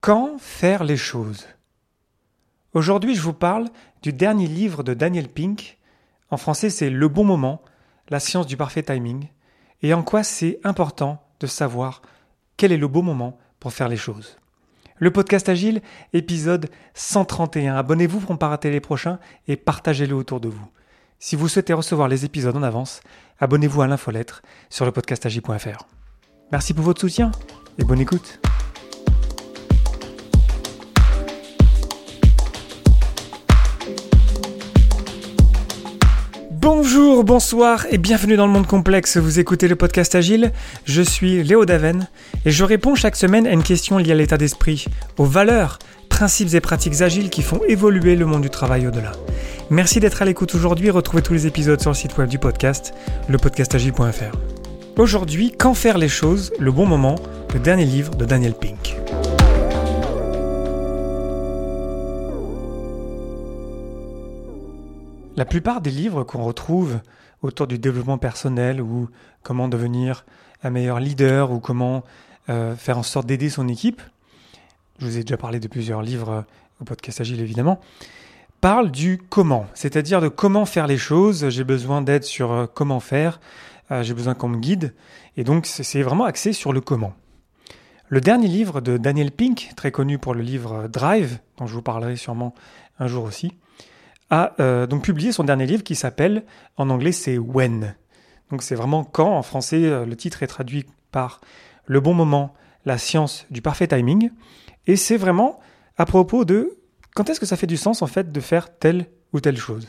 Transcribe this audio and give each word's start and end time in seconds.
Quand 0.00 0.38
faire 0.38 0.82
les 0.82 0.96
choses? 0.96 1.46
Aujourd'hui, 2.72 3.14
je 3.14 3.20
vous 3.20 3.34
parle 3.34 3.68
du 4.02 4.14
dernier 4.14 4.46
livre 4.46 4.82
de 4.82 4.94
Daniel 4.94 5.28
Pink. 5.28 5.76
En 6.30 6.38
français, 6.38 6.70
c'est 6.70 6.88
Le 6.88 7.06
bon 7.08 7.22
moment, 7.22 7.60
la 8.08 8.18
science 8.18 8.46
du 8.46 8.56
parfait 8.56 8.82
timing, 8.82 9.28
et 9.82 9.92
en 9.92 10.02
quoi 10.02 10.22
c'est 10.22 10.58
important 10.64 11.22
de 11.38 11.46
savoir 11.46 12.00
quel 12.56 12.72
est 12.72 12.78
le 12.78 12.88
bon 12.88 13.02
moment 13.02 13.36
pour 13.58 13.74
faire 13.74 13.90
les 13.90 13.98
choses. 13.98 14.38
Le 14.96 15.10
podcast 15.10 15.50
Agile, 15.50 15.82
épisode 16.14 16.70
131. 16.94 17.74
Abonnez-vous 17.74 18.20
pour 18.20 18.32
ne 18.32 18.38
pas 18.38 18.48
rater 18.48 18.70
les 18.70 18.80
prochains 18.80 19.18
et 19.48 19.56
partagez-le 19.56 20.14
autour 20.14 20.40
de 20.40 20.48
vous. 20.48 20.68
Si 21.18 21.36
vous 21.36 21.48
souhaitez 21.48 21.74
recevoir 21.74 22.08
les 22.08 22.24
épisodes 22.24 22.56
en 22.56 22.62
avance, 22.62 23.02
abonnez-vous 23.38 23.82
à 23.82 23.86
l'infolettre 23.86 24.40
sur 24.70 24.86
le 24.86 24.92
podcastagile.fr. 24.92 25.86
Merci 26.52 26.72
pour 26.72 26.84
votre 26.84 27.02
soutien 27.02 27.32
et 27.76 27.84
bonne 27.84 28.00
écoute. 28.00 28.40
Bonjour, 36.62 37.24
bonsoir 37.24 37.86
et 37.90 37.96
bienvenue 37.96 38.36
dans 38.36 38.46
le 38.46 38.52
monde 38.52 38.66
complexe. 38.66 39.16
Vous 39.16 39.40
écoutez 39.40 39.66
le 39.66 39.76
podcast 39.76 40.14
Agile. 40.14 40.52
Je 40.84 41.00
suis 41.00 41.42
Léo 41.42 41.64
Daven 41.64 42.06
et 42.44 42.50
je 42.50 42.64
réponds 42.64 42.94
chaque 42.94 43.16
semaine 43.16 43.46
à 43.46 43.52
une 43.52 43.62
question 43.62 43.96
liée 43.96 44.12
à 44.12 44.14
l'état 44.14 44.36
d'esprit, 44.36 44.84
aux 45.16 45.24
valeurs, 45.24 45.78
principes 46.10 46.52
et 46.52 46.60
pratiques 46.60 47.00
agiles 47.00 47.30
qui 47.30 47.40
font 47.40 47.62
évoluer 47.66 48.14
le 48.14 48.26
monde 48.26 48.42
du 48.42 48.50
travail 48.50 48.86
au-delà. 48.86 49.12
Merci 49.70 50.00
d'être 50.00 50.20
à 50.20 50.26
l'écoute 50.26 50.54
aujourd'hui. 50.54 50.90
Retrouvez 50.90 51.22
tous 51.22 51.32
les 51.32 51.46
épisodes 51.46 51.80
sur 51.80 51.92
le 51.92 51.96
site 51.96 52.18
web 52.18 52.28
du 52.28 52.38
podcast, 52.38 52.92
lepodcastagile.fr. 53.30 54.36
Aujourd'hui, 54.98 55.54
Quand 55.56 55.72
faire 55.72 55.96
les 55.96 56.08
choses, 56.08 56.52
le 56.58 56.72
bon 56.72 56.84
moment, 56.84 57.14
le 57.54 57.60
dernier 57.60 57.86
livre 57.86 58.14
de 58.16 58.26
Daniel 58.26 58.52
Pink. 58.52 58.98
La 65.40 65.46
plupart 65.46 65.80
des 65.80 65.90
livres 65.90 66.22
qu'on 66.22 66.44
retrouve 66.44 67.00
autour 67.40 67.66
du 67.66 67.78
développement 67.78 68.18
personnel 68.18 68.82
ou 68.82 69.08
comment 69.42 69.68
devenir 69.68 70.26
un 70.62 70.68
meilleur 70.68 71.00
leader 71.00 71.50
ou 71.50 71.60
comment 71.60 72.04
euh, 72.50 72.76
faire 72.76 72.98
en 72.98 73.02
sorte 73.02 73.24
d'aider 73.24 73.48
son 73.48 73.66
équipe, 73.66 74.02
je 74.98 75.06
vous 75.06 75.16
ai 75.16 75.22
déjà 75.22 75.38
parlé 75.38 75.58
de 75.58 75.66
plusieurs 75.66 76.02
livres 76.02 76.28
euh, 76.28 76.42
au 76.82 76.84
podcast 76.84 77.22
Agile 77.22 77.40
évidemment, 77.40 77.80
parlent 78.60 78.90
du 78.90 79.16
comment, 79.30 79.66
c'est-à-dire 79.72 80.20
de 80.20 80.28
comment 80.28 80.66
faire 80.66 80.86
les 80.86 80.98
choses, 80.98 81.48
j'ai 81.48 81.64
besoin 81.64 82.02
d'aide 82.02 82.24
sur 82.24 82.52
euh, 82.52 82.66
comment 82.66 83.00
faire, 83.00 83.40
j'ai 84.02 84.12
besoin 84.12 84.34
qu'on 84.34 84.48
me 84.48 84.58
guide, 84.58 84.92
et 85.38 85.42
donc 85.42 85.64
c'est 85.64 86.02
vraiment 86.02 86.26
axé 86.26 86.52
sur 86.52 86.74
le 86.74 86.82
comment. 86.82 87.14
Le 88.08 88.20
dernier 88.20 88.46
livre 88.46 88.82
de 88.82 88.98
Daniel 88.98 89.32
Pink, 89.32 89.70
très 89.74 89.90
connu 89.90 90.18
pour 90.18 90.34
le 90.34 90.42
livre 90.42 90.86
Drive, 90.86 91.38
dont 91.56 91.66
je 91.66 91.72
vous 91.72 91.82
parlerai 91.82 92.16
sûrement 92.16 92.54
un 92.98 93.06
jour 93.06 93.24
aussi, 93.24 93.54
a 94.30 94.54
euh, 94.60 94.86
donc 94.86 95.04
publié 95.04 95.32
son 95.32 95.44
dernier 95.44 95.66
livre 95.66 95.82
qui 95.82 95.94
s'appelle, 95.94 96.44
en 96.76 96.88
anglais 96.88 97.12
c'est 97.12 97.36
When. 97.36 97.94
Donc 98.50 98.62
c'est 98.62 98.74
vraiment 98.74 99.04
quand, 99.04 99.36
en 99.36 99.42
français 99.42 99.84
euh, 99.84 100.06
le 100.06 100.16
titre 100.16 100.42
est 100.42 100.46
traduit 100.46 100.86
par 101.10 101.40
Le 101.86 102.00
bon 102.00 102.14
moment, 102.14 102.54
la 102.84 102.98
science 102.98 103.46
du 103.50 103.62
parfait 103.62 103.88
timing. 103.88 104.30
Et 104.86 104.96
c'est 104.96 105.16
vraiment 105.16 105.58
à 105.98 106.06
propos 106.06 106.44
de 106.44 106.78
quand 107.14 107.28
est-ce 107.28 107.40
que 107.40 107.46
ça 107.46 107.56
fait 107.56 107.66
du 107.66 107.76
sens 107.76 108.02
en 108.02 108.06
fait 108.06 108.32
de 108.32 108.40
faire 108.40 108.78
telle 108.78 109.06
ou 109.32 109.40
telle 109.40 109.56
chose. 109.56 109.88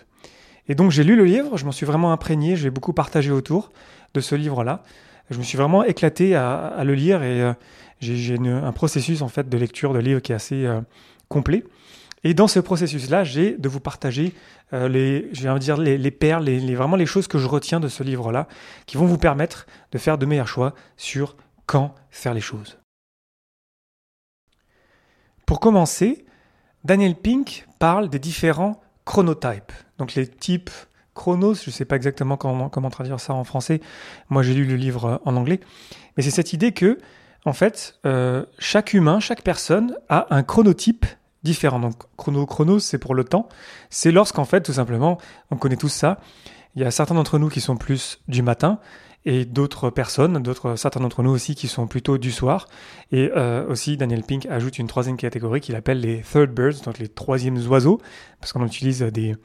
Et 0.67 0.75
donc 0.75 0.91
j'ai 0.91 1.03
lu 1.03 1.15
le 1.15 1.25
livre, 1.25 1.57
je 1.57 1.65
m'en 1.65 1.71
suis 1.71 1.85
vraiment 1.85 2.11
imprégné, 2.11 2.55
j'ai 2.55 2.69
beaucoup 2.69 2.93
partagé 2.93 3.31
autour 3.31 3.71
de 4.13 4.21
ce 4.21 4.35
livre-là. 4.35 4.83
Je 5.29 5.37
me 5.37 5.43
suis 5.43 5.57
vraiment 5.57 5.83
éclaté 5.83 6.35
à, 6.35 6.81
le 6.83 6.93
lire 6.93 7.23
et 7.23 7.41
euh, 7.41 7.53
j'ai 7.99 8.35
un 8.35 8.71
processus 8.73 9.21
en 9.21 9.29
fait 9.29 9.47
de 9.47 9.57
lecture 9.57 9.93
de 9.93 9.99
livre 9.99 10.19
qui 10.19 10.33
est 10.33 10.35
assez 10.35 10.67
complet. 11.29 11.63
Et 12.23 12.33
dans 12.33 12.47
ce 12.47 12.59
processus-là, 12.59 13.23
j'ai 13.23 13.57
de 13.57 13.67
vous 13.67 13.79
partager 13.79 14.33
euh, 14.73 14.87
les, 14.87 15.29
je 15.33 15.57
dire 15.57 15.77
les, 15.77 16.11
perles, 16.11 16.45
les, 16.45 16.75
vraiment 16.75 16.95
les 16.95 17.05
choses 17.05 17.27
que 17.27 17.39
je 17.39 17.47
retiens 17.47 17.79
de 17.79 17.87
ce 17.87 18.03
livre-là, 18.03 18.47
qui 18.85 18.97
vont 18.97 19.05
vous 19.05 19.17
permettre 19.17 19.65
de 19.91 19.97
faire 19.97 20.17
de 20.17 20.25
meilleurs 20.25 20.47
choix 20.47 20.73
sur 20.97 21.35
quand 21.65 21.95
faire 22.11 22.33
les 22.33 22.41
choses. 22.41 22.77
Pour 25.45 25.59
commencer, 25.59 26.25
Daniel 26.83 27.15
Pink 27.15 27.65
parle 27.79 28.09
des 28.09 28.19
différents 28.19 28.79
chronotypes, 29.05 29.71
donc 29.97 30.13
les 30.13 30.27
types 30.27 30.69
chronos, 31.13 31.55
je 31.55 31.69
ne 31.69 31.73
sais 31.73 31.85
pas 31.85 31.95
exactement 31.95 32.37
comment, 32.37 32.69
comment 32.69 32.89
traduire 32.89 33.19
ça 33.19 33.33
en 33.33 33.43
français, 33.43 33.81
moi 34.29 34.43
j'ai 34.43 34.53
lu 34.53 34.65
le 34.65 34.75
livre 34.75 35.21
en 35.25 35.35
anglais, 35.35 35.59
mais 36.15 36.23
c'est 36.23 36.31
cette 36.31 36.53
idée 36.53 36.71
que, 36.71 36.99
en 37.45 37.53
fait, 37.53 37.99
euh, 38.05 38.45
chaque 38.59 38.93
humain, 38.93 39.19
chaque 39.19 39.41
personne 39.41 39.95
a 40.07 40.27
un 40.33 40.43
chronotype 40.43 41.05
différents. 41.43 41.79
Donc 41.79 41.95
chrono 42.17 42.45
chronos, 42.45 42.79
c'est 42.79 42.97
pour 42.97 43.15
le 43.15 43.23
temps. 43.23 43.47
C'est 43.89 44.11
lorsqu'en 44.11 44.45
fait, 44.45 44.61
tout 44.61 44.73
simplement, 44.73 45.17
on 45.49 45.57
connaît 45.57 45.77
tous 45.77 45.89
ça. 45.89 46.19
Il 46.75 46.81
y 46.81 46.85
a 46.85 46.91
certains 46.91 47.15
d'entre 47.15 47.37
nous 47.37 47.49
qui 47.49 47.61
sont 47.61 47.75
plus 47.75 48.19
du 48.27 48.41
matin 48.41 48.79
et 49.23 49.45
d'autres 49.45 49.89
personnes, 49.89 50.41
d'autres 50.41 50.75
certains 50.75 50.99
d'entre 50.99 51.21
nous 51.21 51.29
aussi 51.29 51.53
qui 51.53 51.67
sont 51.67 51.85
plutôt 51.85 52.17
du 52.17 52.31
soir. 52.31 52.67
Et 53.11 53.29
euh, 53.35 53.67
aussi, 53.67 53.97
Daniel 53.97 54.23
Pink 54.23 54.47
ajoute 54.47 54.79
une 54.79 54.87
troisième 54.87 55.17
catégorie 55.17 55.61
qu'il 55.61 55.75
appelle 55.75 55.99
les 55.99 56.21
third 56.21 56.51
birds, 56.51 56.81
donc 56.85 56.97
les 56.97 57.07
troisièmes 57.07 57.57
oiseaux, 57.67 57.99
parce 58.39 58.51
qu'on 58.51 58.65
utilise 58.65 59.01
des, 59.01 59.35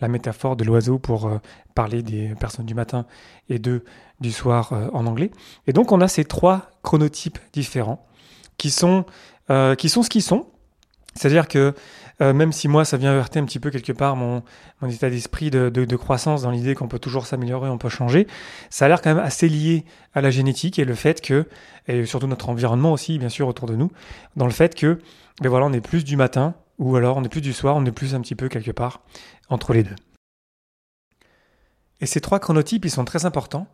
la 0.00 0.08
métaphore 0.08 0.56
de 0.56 0.64
l'oiseau 0.64 0.98
pour 0.98 1.26
euh, 1.26 1.38
parler 1.74 2.02
des 2.02 2.34
personnes 2.38 2.66
du 2.66 2.74
matin 2.74 3.06
et 3.48 3.58
de 3.58 3.84
du 4.20 4.30
soir 4.30 4.72
euh, 4.72 4.88
en 4.92 5.06
anglais. 5.06 5.32
Et 5.66 5.72
donc, 5.72 5.90
on 5.90 6.00
a 6.00 6.06
ces 6.06 6.24
trois 6.24 6.70
chronotypes 6.82 7.38
différents 7.52 8.06
qui 8.56 8.70
sont 8.70 9.04
qui 9.76 9.90
sont 9.90 10.02
ce 10.02 10.08
qu'ils 10.08 10.22
sont, 10.22 10.46
c'est-à-dire 11.14 11.48
que 11.48 11.74
euh, 12.20 12.32
même 12.32 12.52
si 12.52 12.68
moi, 12.68 12.84
ça 12.84 12.96
vient 12.96 13.12
heurter 13.12 13.40
un 13.40 13.44
petit 13.44 13.58
peu 13.58 13.70
quelque 13.70 13.92
part 13.92 14.14
mon, 14.14 14.42
état 14.88 15.10
d'esprit 15.10 15.50
de, 15.50 15.68
de, 15.68 15.84
de, 15.84 15.96
croissance 15.96 16.42
dans 16.42 16.50
l'idée 16.50 16.74
qu'on 16.74 16.86
peut 16.86 16.98
toujours 16.98 17.26
s'améliorer, 17.26 17.68
on 17.68 17.78
peut 17.78 17.88
changer, 17.88 18.26
ça 18.70 18.84
a 18.84 18.88
l'air 18.88 19.02
quand 19.02 19.14
même 19.14 19.24
assez 19.24 19.48
lié 19.48 19.84
à 20.14 20.20
la 20.20 20.30
génétique 20.30 20.78
et 20.78 20.84
le 20.84 20.94
fait 20.94 21.20
que, 21.20 21.48
et 21.88 22.06
surtout 22.06 22.26
notre 22.26 22.48
environnement 22.48 22.92
aussi, 22.92 23.18
bien 23.18 23.28
sûr, 23.28 23.48
autour 23.48 23.66
de 23.66 23.74
nous, 23.74 23.90
dans 24.36 24.46
le 24.46 24.52
fait 24.52 24.74
que, 24.74 25.00
ben 25.40 25.48
voilà, 25.48 25.66
on 25.66 25.72
est 25.72 25.80
plus 25.80 26.04
du 26.04 26.16
matin 26.16 26.54
ou 26.78 26.96
alors 26.96 27.16
on 27.16 27.24
est 27.24 27.28
plus 27.28 27.40
du 27.40 27.52
soir, 27.52 27.76
on 27.76 27.84
est 27.84 27.92
plus 27.92 28.14
un 28.14 28.20
petit 28.20 28.34
peu 28.34 28.48
quelque 28.48 28.70
part 28.70 29.00
entre 29.48 29.72
les 29.72 29.82
deux. 29.82 29.96
Et 32.00 32.06
ces 32.06 32.20
trois 32.20 32.38
chronotypes, 32.38 32.84
ils 32.84 32.90
sont 32.90 33.04
très 33.04 33.24
importants 33.24 33.66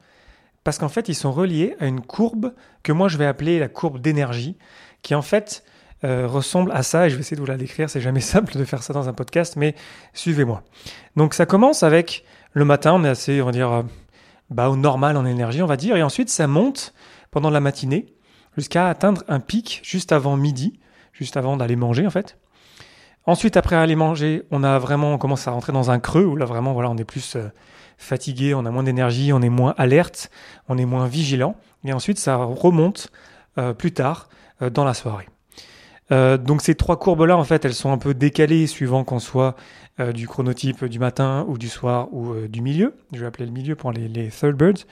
parce 0.65 0.79
qu'en 0.79 0.89
fait, 0.89 1.09
ils 1.09 1.15
sont 1.15 1.33
reliés 1.33 1.75
à 1.81 1.87
une 1.87 2.01
courbe 2.01 2.55
que 2.83 2.93
moi 2.93 3.09
je 3.09 3.19
vais 3.19 3.27
appeler 3.27 3.59
la 3.59 3.69
courbe 3.69 4.01
d'énergie, 4.01 4.57
qui 5.03 5.15
en 5.15 5.23
fait 5.23 5.65
euh, 6.03 6.27
ressemble 6.27 6.73
à 6.73 6.83
ça, 6.83 7.07
et 7.07 7.11
je 7.11 7.15
vais 7.15 7.21
essayer 7.21 7.37
de 7.37 7.43
vous 7.43 7.47
la 7.47 7.59
décrire, 7.59 7.91
c'est 7.91 8.01
jamais 8.01 8.21
simple 8.23 8.57
de 8.57 8.65
faire 8.65 8.83
ça 8.83 8.95
dans 8.95 9.09
un 9.09 9.13
podcast, 9.13 9.57
mais 9.57 9.75
suivez-moi. 10.15 10.63
Donc 11.15 11.35
ça 11.35 11.45
commence 11.45 11.83
avec 11.83 12.25
le 12.53 12.65
matin, 12.65 12.95
on 12.95 13.05
est 13.05 13.09
assez, 13.09 13.43
on 13.43 13.47
va 13.47 13.53
dire, 13.53 13.71
euh, 13.71 13.83
bah, 14.49 14.71
au 14.71 14.77
normal 14.77 15.19
en 15.19 15.27
énergie, 15.27 15.63
on 15.63 15.67
va 15.67 15.77
dire, 15.77 15.97
et 15.97 16.03
ensuite 16.03 16.31
ça 16.31 16.47
monte 16.47 16.95
pendant 17.31 17.51
la 17.51 17.61
matinée 17.61 18.07
jusqu'à 18.57 18.89
atteindre 18.89 19.23
un 19.29 19.41
pic 19.41 19.81
juste 19.85 20.11
avant 20.11 20.37
midi, 20.37 20.81
juste 21.13 21.37
avant 21.37 21.59
d'aller 21.59 21.77
manger 21.77 22.07
en 22.07 22.11
fait. 22.11 22.39
Ensuite, 23.27 23.59
après 23.59 23.77
aller 23.77 23.95
manger, 23.95 24.45
on 24.51 24.65
a 24.65 24.79
vraiment, 24.79 25.13
on 25.13 25.19
commence 25.19 25.47
à 25.47 25.51
rentrer 25.51 25.73
dans 25.73 25.91
un 25.91 26.01
creux 26.01 26.25
où 26.25 26.35
là 26.35 26.47
vraiment, 26.47 26.73
voilà, 26.73 26.89
on 26.89 26.97
est 26.97 27.05
plus 27.05 27.37
euh, 27.37 27.49
fatigué, 27.99 28.55
on 28.55 28.65
a 28.65 28.71
moins 28.71 28.83
d'énergie, 28.83 29.35
on 29.35 29.43
est 29.43 29.51
moins 29.51 29.75
alerte, 29.77 30.31
on 30.69 30.79
est 30.79 30.87
moins 30.87 31.07
vigilant. 31.07 31.55
Et 31.85 31.93
ensuite, 31.93 32.19
ça 32.19 32.37
remonte 32.37 33.13
plus 33.77 33.93
tard 33.93 34.29
dans 34.61 34.85
la 34.85 34.95
soirée. 34.95 35.27
Euh, 36.13 36.37
donc 36.37 36.63
ces 36.63 36.75
trois 36.75 36.99
courbes-là, 36.99 37.37
en 37.37 37.45
fait, 37.45 37.65
elles 37.65 37.75
sont 37.75 37.93
un 37.93 37.99
peu 37.99 38.15
décalées 38.15 38.67
suivant 38.67 39.05
qu'on 39.05 39.19
soit 39.19 39.57
euh, 40.01 40.13
du 40.13 40.27
chronotype 40.27 40.85
du 40.85 40.99
matin 40.99 41.45
ou 41.49 41.59
du 41.59 41.69
soir 41.69 42.09
ou 42.13 42.33
euh, 42.33 42.49
du 42.49 42.63
milieu. 42.63 42.97
Je 43.13 43.21
vais 43.21 43.27
appeler 43.27 43.47
le 43.47 43.53
milieu 43.53 43.77
pour 43.77 43.93
les, 43.93 44.29
third 44.29 44.57
birds. 44.57 44.87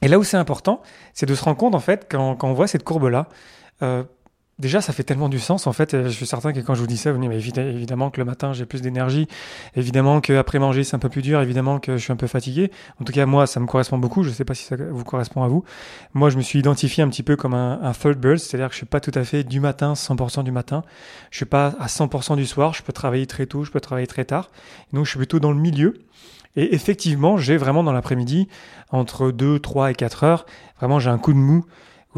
Et 0.00 0.08
là 0.08 0.18
où 0.18 0.24
c'est 0.24 0.36
important, 0.36 0.82
c'est 1.14 1.26
de 1.26 1.34
se 1.34 1.42
rendre 1.42 1.56
compte, 1.56 1.74
en 1.74 1.80
fait, 1.80 2.06
quand, 2.08 2.36
quand 2.36 2.48
on 2.48 2.54
voit 2.54 2.68
cette 2.68 2.84
courbe-là, 2.84 3.28
Déjà, 4.58 4.80
ça 4.80 4.92
fait 4.92 5.04
tellement 5.04 5.28
du 5.28 5.38
sens. 5.38 5.68
En 5.68 5.72
fait, 5.72 6.02
je 6.04 6.08
suis 6.08 6.26
certain 6.26 6.52
que 6.52 6.58
quand 6.58 6.74
je 6.74 6.80
vous 6.80 6.88
dis 6.88 6.96
ça, 6.96 7.12
vous 7.12 7.20
dites, 7.20 7.28
mais 7.56 7.70
évidemment 7.70 8.10
que 8.10 8.20
le 8.20 8.24
matin, 8.24 8.52
j'ai 8.52 8.66
plus 8.66 8.82
d'énergie. 8.82 9.28
Évidemment 9.76 10.20
qu'après 10.20 10.58
manger, 10.58 10.82
c'est 10.82 10.96
un 10.96 10.98
peu 10.98 11.08
plus 11.08 11.22
dur. 11.22 11.40
Évidemment 11.40 11.78
que 11.78 11.96
je 11.96 12.02
suis 12.02 12.12
un 12.12 12.16
peu 12.16 12.26
fatigué. 12.26 12.72
En 13.00 13.04
tout 13.04 13.12
cas, 13.12 13.24
moi, 13.24 13.46
ça 13.46 13.60
me 13.60 13.66
correspond 13.66 13.98
beaucoup. 13.98 14.24
Je 14.24 14.30
ne 14.30 14.34
sais 14.34 14.44
pas 14.44 14.54
si 14.54 14.64
ça 14.64 14.74
vous 14.76 15.04
correspond 15.04 15.44
à 15.44 15.48
vous. 15.48 15.62
Moi, 16.12 16.30
je 16.30 16.36
me 16.36 16.42
suis 16.42 16.58
identifié 16.58 17.04
un 17.04 17.08
petit 17.08 17.22
peu 17.22 17.36
comme 17.36 17.54
un, 17.54 17.80
un 17.82 17.92
third 17.92 18.18
bird. 18.18 18.38
C'est-à-dire 18.38 18.66
que 18.66 18.72
je 18.72 18.78
suis 18.78 18.86
pas 18.86 18.98
tout 18.98 19.12
à 19.14 19.22
fait 19.22 19.44
du 19.44 19.60
matin, 19.60 19.92
100% 19.92 20.42
du 20.42 20.50
matin. 20.50 20.82
Je 21.30 21.36
suis 21.36 21.46
pas 21.46 21.76
à 21.78 21.86
100% 21.86 22.34
du 22.34 22.46
soir. 22.46 22.74
Je 22.74 22.82
peux 22.82 22.92
travailler 22.92 23.28
très 23.28 23.46
tôt, 23.46 23.62
je 23.62 23.70
peux 23.70 23.80
travailler 23.80 24.08
très 24.08 24.24
tard. 24.24 24.50
Donc, 24.92 25.04
je 25.04 25.10
suis 25.10 25.18
plutôt 25.18 25.38
dans 25.38 25.52
le 25.52 25.60
milieu. 25.60 25.94
Et 26.56 26.74
effectivement, 26.74 27.36
j'ai 27.36 27.56
vraiment 27.56 27.84
dans 27.84 27.92
l'après-midi, 27.92 28.48
entre 28.90 29.30
2, 29.30 29.60
3 29.60 29.92
et 29.92 29.94
4 29.94 30.24
heures, 30.24 30.46
vraiment, 30.78 30.98
j'ai 30.98 31.10
un 31.10 31.18
coup 31.18 31.32
de 31.32 31.38
mou 31.38 31.64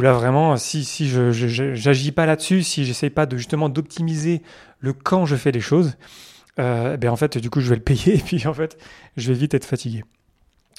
là 0.00 0.12
vraiment, 0.12 0.56
si, 0.56 0.84
si 0.84 1.08
je 1.08 1.86
n'agis 1.86 2.12
pas 2.12 2.26
là-dessus, 2.26 2.62
si 2.62 2.84
j'essaye 2.84 3.10
pas 3.10 3.26
de 3.26 3.36
justement 3.36 3.68
d'optimiser 3.68 4.42
le 4.78 4.92
quand 4.92 5.26
je 5.26 5.36
fais 5.36 5.52
les 5.52 5.60
choses, 5.60 5.96
ben 6.56 7.08
en 7.08 7.16
fait, 7.16 7.38
du 7.38 7.48
coup, 7.48 7.60
je 7.60 7.70
vais 7.70 7.76
le 7.76 7.82
payer 7.82 8.16
et 8.16 8.18
puis 8.18 8.46
en 8.46 8.54
fait, 8.54 8.76
je 9.16 9.32
vais 9.32 9.38
vite 9.38 9.54
être 9.54 9.64
fatigué. 9.64 10.04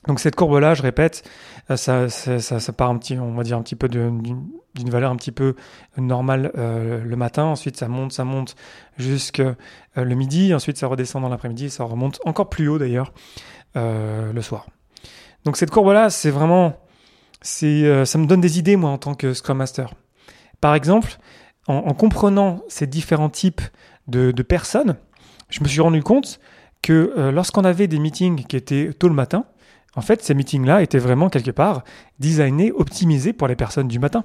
Donc 0.08 0.20
cette 0.20 0.36
courbe-là, 0.36 0.74
je 0.74 0.82
répète, 0.82 1.30
euh, 1.70 1.78
ça, 1.78 2.10
ça, 2.10 2.74
part 2.74 2.90
un 2.90 2.98
petit, 2.98 3.20
on 3.20 3.34
va 3.34 3.44
dire 3.44 3.58
un 3.58 3.62
petit 3.62 3.76
peu 3.76 3.88
d'une 3.88 4.50
valeur 4.90 5.12
un 5.12 5.16
petit 5.16 5.32
peu 5.32 5.56
normale 5.98 6.52
euh, 6.58 7.04
le 7.04 7.16
matin. 7.16 7.44
Ensuite, 7.44 7.78
ça 7.78 7.88
monte, 7.88 8.12
ça 8.12 8.24
monte 8.24 8.56
jusqu'à 8.98 9.44
euh, 9.44 9.56
le 10.04 10.16
midi. 10.16 10.54
Ensuite, 10.56 10.78
ça 10.78 10.88
redescend 10.88 11.22
dans 11.22 11.30
l'après-midi. 11.30 11.70
Ça 11.70 11.84
remonte 11.84 12.20
encore 12.26 12.50
plus 12.50 12.68
haut 12.68 12.80
d'ailleurs 12.80 13.14
le 13.76 14.42
soir. 14.42 14.68
Donc 15.46 15.56
cette 15.56 15.72
courbe-là, 15.72 16.10
c'est 16.10 16.30
vraiment, 16.30 16.74
c'est, 17.42 18.06
ça 18.06 18.18
me 18.18 18.26
donne 18.26 18.42
des 18.42 18.60
idées 18.60 18.76
moi 18.76 18.90
en 18.92 18.98
tant 18.98 19.16
que 19.16 19.34
Scrum 19.34 19.58
Master. 19.58 19.94
Par 20.60 20.76
exemple, 20.76 21.18
en, 21.68 21.94
comprenant 21.94 22.62
ces 22.68 22.88
différents 22.88 23.30
types 23.30 23.62
de, 24.08 24.32
personnes, 24.44 24.96
je 25.50 25.64
me 25.64 25.68
suis 25.68 25.82
rendu 25.82 26.04
compte 26.04 26.40
que 26.82 27.30
lorsqu'on 27.34 27.64
avait 27.64 27.88
des 27.88 28.00
meetings 28.00 28.46
qui 28.46 28.56
étaient 28.56 28.92
tôt 28.94 29.08
le 29.08 29.16
matin, 29.16 29.46
en 29.96 30.02
fait, 30.02 30.24
ces 30.24 30.34
meetings-là 30.34 30.82
étaient 30.82 31.00
vraiment 31.00 31.30
quelque 31.30 31.52
part 31.52 31.84
designés, 32.20 32.72
optimisés 32.72 33.34
pour 33.34 33.48
les 33.48 33.56
personnes 33.56 33.88
du 33.88 34.00
matin. 34.00 34.24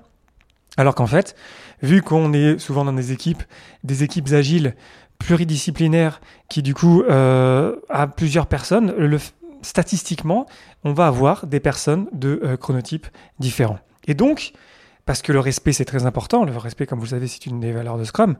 Alors 0.76 0.94
qu'en 0.94 1.06
fait, 1.06 1.34
vu 1.82 2.02
qu'on 2.02 2.32
est 2.32 2.58
souvent 2.58 2.84
dans 2.84 2.92
des 2.92 3.12
équipes, 3.12 3.42
des 3.82 4.02
équipes 4.04 4.32
agiles, 4.32 4.74
pluridisciplinaires, 5.18 6.20
qui 6.48 6.62
du 6.62 6.74
coup 6.74 7.02
euh, 7.02 7.76
a 7.88 8.06
plusieurs 8.06 8.46
personnes, 8.46 8.92
le, 8.96 9.18
statistiquement, 9.62 10.46
on 10.84 10.92
va 10.92 11.06
avoir 11.06 11.46
des 11.46 11.60
personnes 11.60 12.08
de 12.12 12.40
euh, 12.44 12.56
chronotypes 12.56 13.06
différents. 13.38 13.78
Et 14.06 14.14
donc, 14.14 14.52
parce 15.04 15.22
que 15.22 15.32
le 15.32 15.40
respect 15.40 15.72
c'est 15.72 15.84
très 15.84 16.06
important, 16.06 16.44
le 16.44 16.56
respect 16.56 16.86
comme 16.86 16.98
vous 16.98 17.06
le 17.06 17.10
savez 17.10 17.26
c'est 17.26 17.46
une 17.46 17.60
des 17.60 17.72
valeurs 17.72 17.98
de 17.98 18.04
Scrum, 18.04 18.36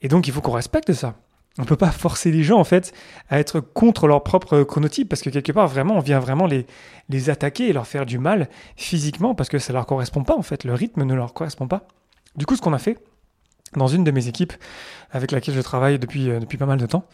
et 0.00 0.08
donc 0.08 0.26
il 0.26 0.32
faut 0.32 0.40
qu'on 0.40 0.52
respecte 0.52 0.92
ça. 0.92 1.14
On 1.58 1.64
peut 1.64 1.76
pas 1.76 1.90
forcer 1.90 2.32
les 2.32 2.42
gens 2.42 2.58
en 2.58 2.64
fait 2.64 2.94
à 3.28 3.38
être 3.38 3.60
contre 3.60 4.06
leur 4.06 4.22
propre 4.22 4.62
chronotype 4.62 5.08
parce 5.08 5.20
que 5.20 5.28
quelque 5.28 5.52
part 5.52 5.68
vraiment 5.68 5.96
on 5.96 6.00
vient 6.00 6.18
vraiment 6.18 6.46
les, 6.46 6.66
les 7.10 7.28
attaquer 7.28 7.68
et 7.68 7.72
leur 7.74 7.86
faire 7.86 8.06
du 8.06 8.18
mal 8.18 8.48
physiquement 8.76 9.34
parce 9.34 9.50
que 9.50 9.58
ça 9.58 9.74
leur 9.74 9.84
correspond 9.84 10.24
pas 10.24 10.36
en 10.36 10.42
fait, 10.42 10.64
le 10.64 10.72
rythme 10.72 11.04
ne 11.04 11.14
leur 11.14 11.34
correspond 11.34 11.68
pas. 11.68 11.86
Du 12.36 12.46
coup 12.46 12.56
ce 12.56 12.62
qu'on 12.62 12.72
a 12.72 12.78
fait 12.78 12.98
dans 13.76 13.86
une 13.86 14.04
de 14.04 14.10
mes 14.10 14.28
équipes 14.28 14.52
avec 15.10 15.30
laquelle 15.30 15.54
je 15.54 15.60
travaille 15.60 15.98
depuis, 15.98 16.30
euh, 16.30 16.40
depuis 16.40 16.58
pas 16.58 16.66
mal 16.66 16.78
de 16.78 16.86
temps, 16.86 17.04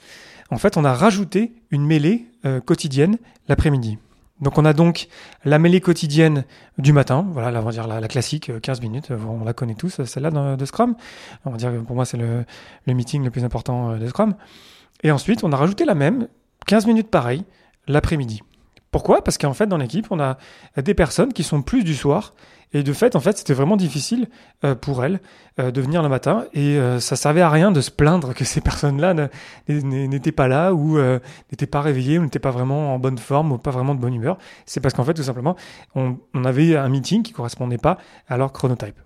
en 0.51 0.59
fait 0.59 0.77
on 0.77 0.85
a 0.85 0.95
rajouté 0.95 1.53
une 1.71 1.87
mêlée 1.87 2.27
euh, 2.45 2.61
quotidienne 2.61 3.19
l'après-midi. 3.49 3.99
Donc 4.41 4.57
on 4.57 4.65
a 4.65 4.73
donc 4.73 5.09
la 5.45 5.59
mêlée 5.59 5.81
quotidienne 5.81 6.45
du 6.79 6.93
matin, 6.93 7.27
voilà, 7.33 7.61
on 7.61 7.65
va 7.65 7.73
dire 7.73 7.89
la, 7.89 8.07
classique, 8.07 8.53
15 8.61 8.79
euh, 8.79 8.83
minutes, 8.83 9.11
euh, 9.11 9.19
on 9.29 9.45
la 9.45 9.53
connaît 9.53 9.75
tous, 9.75 10.05
celle-là 10.05 10.57
de 10.57 10.65
Scrum. 10.65 10.95
On 11.45 11.51
va 11.51 11.57
dire 11.57 11.73
que 11.73 11.79
pour 11.79 11.97
moi 11.97 12.05
c'est 12.05 12.17
le, 12.17 12.45
le, 12.87 12.95
meeting 12.95 13.25
le 13.25 13.31
plus 13.31 13.45
important 13.45 13.97
de 13.97 14.07
Scrum. 14.07 14.35
Et 15.03 15.11
ensuite 15.11 15.43
on 15.43 15.53
a 15.53 15.57
rajouté 15.57 15.85
la 15.85 15.95
même, 15.95 16.29
15 16.67 16.87
minutes 16.87 17.11
pareil, 17.11 17.45
l'après-midi. 17.89 18.43
Pourquoi? 18.91 19.23
Parce 19.23 19.39
qu'en 19.39 19.55
fait 19.55 19.67
dans 19.67 19.77
l'équipe 19.77 20.07
on 20.11 20.21
a 20.21 20.39
des 20.77 20.95
personnes 20.95 21.33
qui 21.33 21.43
sont 21.43 21.63
plus 21.63 21.83
du 21.83 21.95
soir 21.95 22.35
et 22.73 22.83
de 22.83 22.93
fait, 22.93 23.17
en 23.17 23.21
fait, 23.21 23.39
c'était 23.39 23.55
vraiment 23.55 23.77
difficile 23.77 24.29
euh, 24.65 24.75
pour 24.75 25.03
elle 25.05 25.21
euh, 25.59 25.71
de 25.71 25.81
venir 25.81 26.03
le 26.03 26.09
matin 26.09 26.45
et 26.53 26.77
euh, 26.77 27.01
ça 27.01 27.17
servait 27.17 27.41
à 27.41 27.49
rien 27.49 27.73
de 27.73 27.81
se 27.81 27.91
plaindre 27.91 28.35
que 28.35 28.45
ces 28.45 28.61
personnes-là 28.69 29.29
n'étaient 29.69 30.33
pas 30.33 30.49
là 30.49 30.75
ou 30.75 30.99
n'étaient 31.51 31.67
pas 31.67 31.81
réveillées 31.81 32.19
ou 32.19 32.23
n'étaient 32.23 32.39
pas 32.39 32.51
vraiment 32.51 32.95
en 32.95 32.99
bonne 32.99 33.19
forme 33.19 33.53
ou 33.53 33.59
pas 33.59 33.71
vraiment 33.71 33.95
de 33.95 34.01
bonne 34.01 34.15
humeur. 34.15 34.39
C'est 34.67 34.81
parce 34.81 34.95
qu'en 34.95 35.05
fait, 35.05 35.15
tout 35.15 35.23
simplement, 35.23 35.57
on, 35.95 36.19
avait 36.45 36.77
un 36.77 36.89
meeting 36.89 37.23
qui 37.23 37.33
correspondait 37.33 37.79
pas 37.79 37.99
à 38.29 38.37
leur 38.37 38.53
chronotype. 38.53 38.97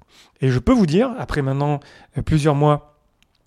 Et 0.41 0.49
je 0.49 0.59
peux 0.59 0.73
vous 0.73 0.87
dire, 0.87 1.13
après 1.19 1.43
maintenant 1.43 1.81
plusieurs 2.25 2.55
mois 2.55 2.99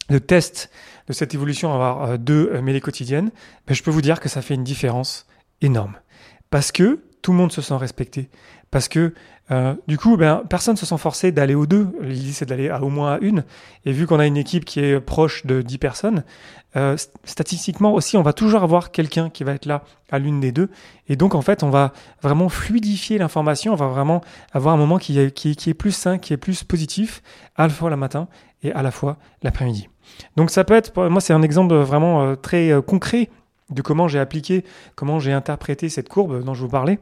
de 0.10 0.18
test 0.18 0.70
de 1.08 1.14
cette 1.14 1.34
évolution, 1.34 1.74
avoir 1.74 2.18
deux 2.18 2.62
mêlées 2.62 2.82
quotidiennes, 2.82 3.32
ben, 3.68 3.74
je 3.74 3.84
peux 3.84 3.92
vous 3.92 4.02
dire 4.02 4.20
que 4.20 4.30
ça 4.30 4.42
fait 4.42 4.56
une 4.56 4.64
différence 4.64 5.28
énorme. 5.62 5.96
Parce 6.50 6.72
que 6.72 7.00
tout 7.26 7.32
le 7.32 7.40
monde 7.40 7.52
se 7.52 7.64
sent 7.64 7.76
respecté. 7.76 8.30
Parce 8.70 8.88
que 8.88 9.12
euh, 9.50 9.74
du 9.88 9.98
coup, 9.98 10.16
ben, 10.16 10.44
personne 10.48 10.76
ne 10.76 10.78
se 10.78 10.86
sent 10.86 10.98
forcé 11.00 11.32
d'aller 11.32 11.56
aux 11.56 11.66
deux. 11.66 11.88
L'idée, 12.00 12.34
c'est 12.34 12.46
d'aller 12.46 12.70
à 12.70 12.84
au 12.84 12.90
moins 12.90 13.14
à 13.16 13.18
une. 13.20 13.46
Et 13.84 13.92
vu 13.92 14.06
qu'on 14.06 14.20
a 14.20 14.28
une 14.28 14.38
équipe 14.38 14.64
qui 14.64 14.80
est 14.80 15.00
proche 15.00 15.44
de 15.44 15.64
10 15.64 15.80
personnes, 15.80 16.24
euh, 16.76 16.96
statistiquement 17.24 17.96
aussi, 17.96 18.16
on 18.16 18.22
va 18.22 18.32
toujours 18.32 18.62
avoir 18.62 18.92
quelqu'un 18.92 19.32
qui 19.32 19.44
va 19.44 19.54
être 19.54 19.66
là 19.66 19.84
à 20.12 20.20
l'une 20.20 20.40
des 20.40 20.52
deux. 20.52 20.70
Et 21.08 21.16
donc, 21.16 21.34
en 21.34 21.42
fait, 21.42 21.64
on 21.64 21.72
va 21.72 21.94
vraiment 22.22 22.48
fluidifier 22.48 23.18
l'information. 23.18 23.74
On 23.74 23.76
va 23.76 23.88
vraiment 23.88 24.22
avoir 24.54 24.76
un 24.76 24.78
moment 24.78 25.00
qui 25.00 25.18
est, 25.18 25.32
qui, 25.32 25.74
plus 25.74 25.94
sain, 25.94 26.20
qui 26.20 26.32
est 26.32 26.38
plus 26.38 26.64
positif, 26.64 27.24
à 27.56 27.64
la 27.64 27.74
fois 27.74 27.90
le 27.90 27.98
matin 27.98 28.28
et 28.62 28.72
à 28.72 28.84
la 28.84 28.92
fois 28.92 29.18
l'après-midi. 29.42 29.90
Donc, 30.36 30.52
ça 30.52 30.64
peut 30.64 30.76
être, 30.76 31.10
moi, 31.10 31.22
c'est 31.22 31.34
un 31.34 31.42
exemple 31.42 31.74
vraiment 31.74 32.22
euh, 32.22 32.36
très 32.36 32.72
concret 32.86 33.32
de 33.72 33.82
comment 33.82 34.08
j'ai 34.08 34.20
appliqué, 34.20 34.64
comment 34.94 35.18
j'ai 35.18 35.34
interprété 35.34 35.90
cette 35.90 36.08
courbe 36.08 36.44
dont 36.44 36.54
je 36.54 36.62
vous 36.62 36.70
parlais 36.70 37.00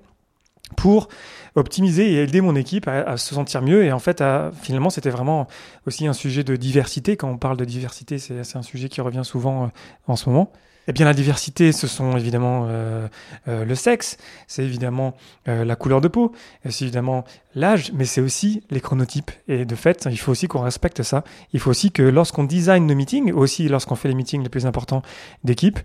pour 0.73 1.07
optimiser 1.55 2.13
et 2.13 2.23
aider 2.23 2.41
mon 2.41 2.55
équipe 2.55 2.87
à, 2.87 3.17
se 3.17 3.35
sentir 3.35 3.61
mieux. 3.61 3.83
Et 3.83 3.91
en 3.91 3.99
fait, 3.99 4.23
finalement, 4.61 4.89
c'était 4.89 5.09
vraiment 5.09 5.47
aussi 5.85 6.07
un 6.07 6.13
sujet 6.13 6.43
de 6.43 6.55
diversité. 6.55 7.17
Quand 7.17 7.29
on 7.29 7.37
parle 7.37 7.57
de 7.57 7.65
diversité, 7.65 8.17
c'est 8.17 8.55
un 8.55 8.61
sujet 8.63 8.89
qui 8.89 9.01
revient 9.01 9.23
souvent 9.23 9.65
euh, 9.65 9.67
en 10.07 10.15
ce 10.15 10.29
moment. 10.29 10.51
Eh 10.87 10.93
bien, 10.93 11.05
la 11.05 11.13
diversité, 11.13 11.71
ce 11.71 11.87
sont 11.87 12.17
évidemment 12.17 12.67
euh, 12.67 13.07
euh, 13.47 13.63
le 13.63 13.75
sexe, 13.75 14.17
c'est 14.47 14.63
évidemment 14.63 15.15
la 15.45 15.75
couleur 15.75 16.01
de 16.01 16.07
peau, 16.07 16.33
c'est 16.69 16.85
évidemment 16.85 17.25
l'âge, 17.55 17.91
mais 17.93 18.05
c'est 18.05 18.21
aussi 18.21 18.63
les 18.69 18.81
chronotypes. 18.81 19.31
Et 19.47 19.65
de 19.65 19.75
fait, 19.75 20.07
il 20.09 20.17
faut 20.17 20.31
aussi 20.31 20.47
qu'on 20.47 20.61
respecte 20.61 21.03
ça. 21.03 21.23
Il 21.53 21.59
faut 21.59 21.69
aussi 21.69 21.91
que 21.91 22.03
lorsqu'on 22.03 22.43
design 22.43 22.85
nos 22.87 22.95
meetings, 22.95 23.31
aussi 23.31 23.67
lorsqu'on 23.67 23.95
fait 23.95 24.07
les 24.07 24.15
meetings 24.15 24.43
les 24.43 24.49
plus 24.49 24.65
importants 24.65 25.01
d'équipe, 25.43 25.79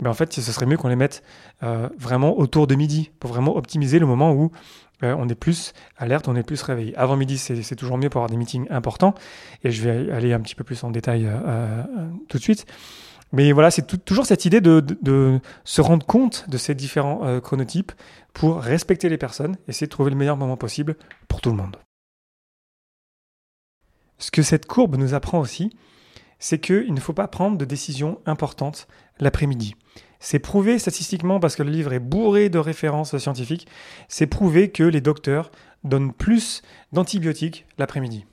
ben 0.00 0.10
en 0.10 0.14
fait, 0.14 0.32
ce 0.32 0.52
serait 0.52 0.66
mieux 0.66 0.76
qu'on 0.76 0.88
les 0.88 0.96
mette 0.96 1.22
euh, 1.62 1.88
vraiment 1.98 2.38
autour 2.38 2.66
de 2.66 2.74
midi 2.74 3.10
pour 3.18 3.30
vraiment 3.30 3.56
optimiser 3.56 3.98
le 3.98 4.06
moment 4.06 4.32
où 4.32 4.52
euh, 5.02 5.14
on 5.18 5.28
est 5.28 5.34
plus 5.34 5.72
alerte, 5.96 6.28
on 6.28 6.36
est 6.36 6.42
plus 6.42 6.62
réveillé. 6.62 6.96
Avant 6.96 7.16
midi, 7.16 7.38
c'est 7.38 7.76
toujours 7.76 7.98
mieux 7.98 8.08
pour 8.08 8.20
avoir 8.20 8.30
des 8.30 8.36
meetings 8.36 8.66
importants 8.70 9.14
et 9.64 9.70
je 9.70 9.88
vais 9.88 10.12
aller 10.12 10.32
un 10.32 10.40
petit 10.40 10.54
peu 10.54 10.64
plus 10.64 10.84
en 10.84 10.90
détail 10.90 11.26
euh, 11.26 11.82
tout 12.28 12.38
de 12.38 12.42
suite. 12.42 12.66
Mais 13.32 13.52
voilà, 13.52 13.70
c'est 13.70 14.04
toujours 14.04 14.26
cette 14.26 14.44
idée 14.44 14.60
de, 14.60 15.40
se 15.64 15.80
rendre 15.80 16.06
compte 16.06 16.48
de 16.48 16.56
ces 16.56 16.74
différents 16.74 17.40
chronotypes 17.40 17.92
pour 18.32 18.60
respecter 18.60 19.08
les 19.08 19.18
personnes, 19.18 19.56
essayer 19.68 19.86
de 19.86 19.90
trouver 19.90 20.10
le 20.10 20.16
meilleur 20.16 20.36
moment 20.36 20.56
possible 20.56 20.96
pour 21.28 21.40
tout 21.40 21.50
le 21.50 21.56
monde. 21.56 21.76
Ce 24.18 24.30
que 24.30 24.42
cette 24.42 24.66
courbe 24.66 24.96
nous 24.96 25.14
apprend 25.14 25.40
aussi, 25.40 25.70
c'est 26.38 26.58
qu'il 26.58 26.94
ne 26.94 27.00
faut 27.00 27.12
pas 27.12 27.28
prendre 27.28 27.58
de 27.58 27.64
décisions 27.64 28.20
importantes 28.26 28.88
l'après-midi. 29.20 29.74
C'est 30.20 30.38
prouvé 30.38 30.78
statistiquement, 30.78 31.38
parce 31.38 31.54
que 31.54 31.62
le 31.62 31.70
livre 31.70 31.92
est 31.92 32.00
bourré 32.00 32.48
de 32.48 32.58
références 32.58 33.16
scientifiques, 33.18 33.68
c'est 34.08 34.26
prouvé 34.26 34.70
que 34.70 34.82
les 34.82 35.00
docteurs 35.00 35.50
donnent 35.84 36.12
plus 36.12 36.62
d'antibiotiques 36.92 37.66
l'après-midi. 37.78 38.26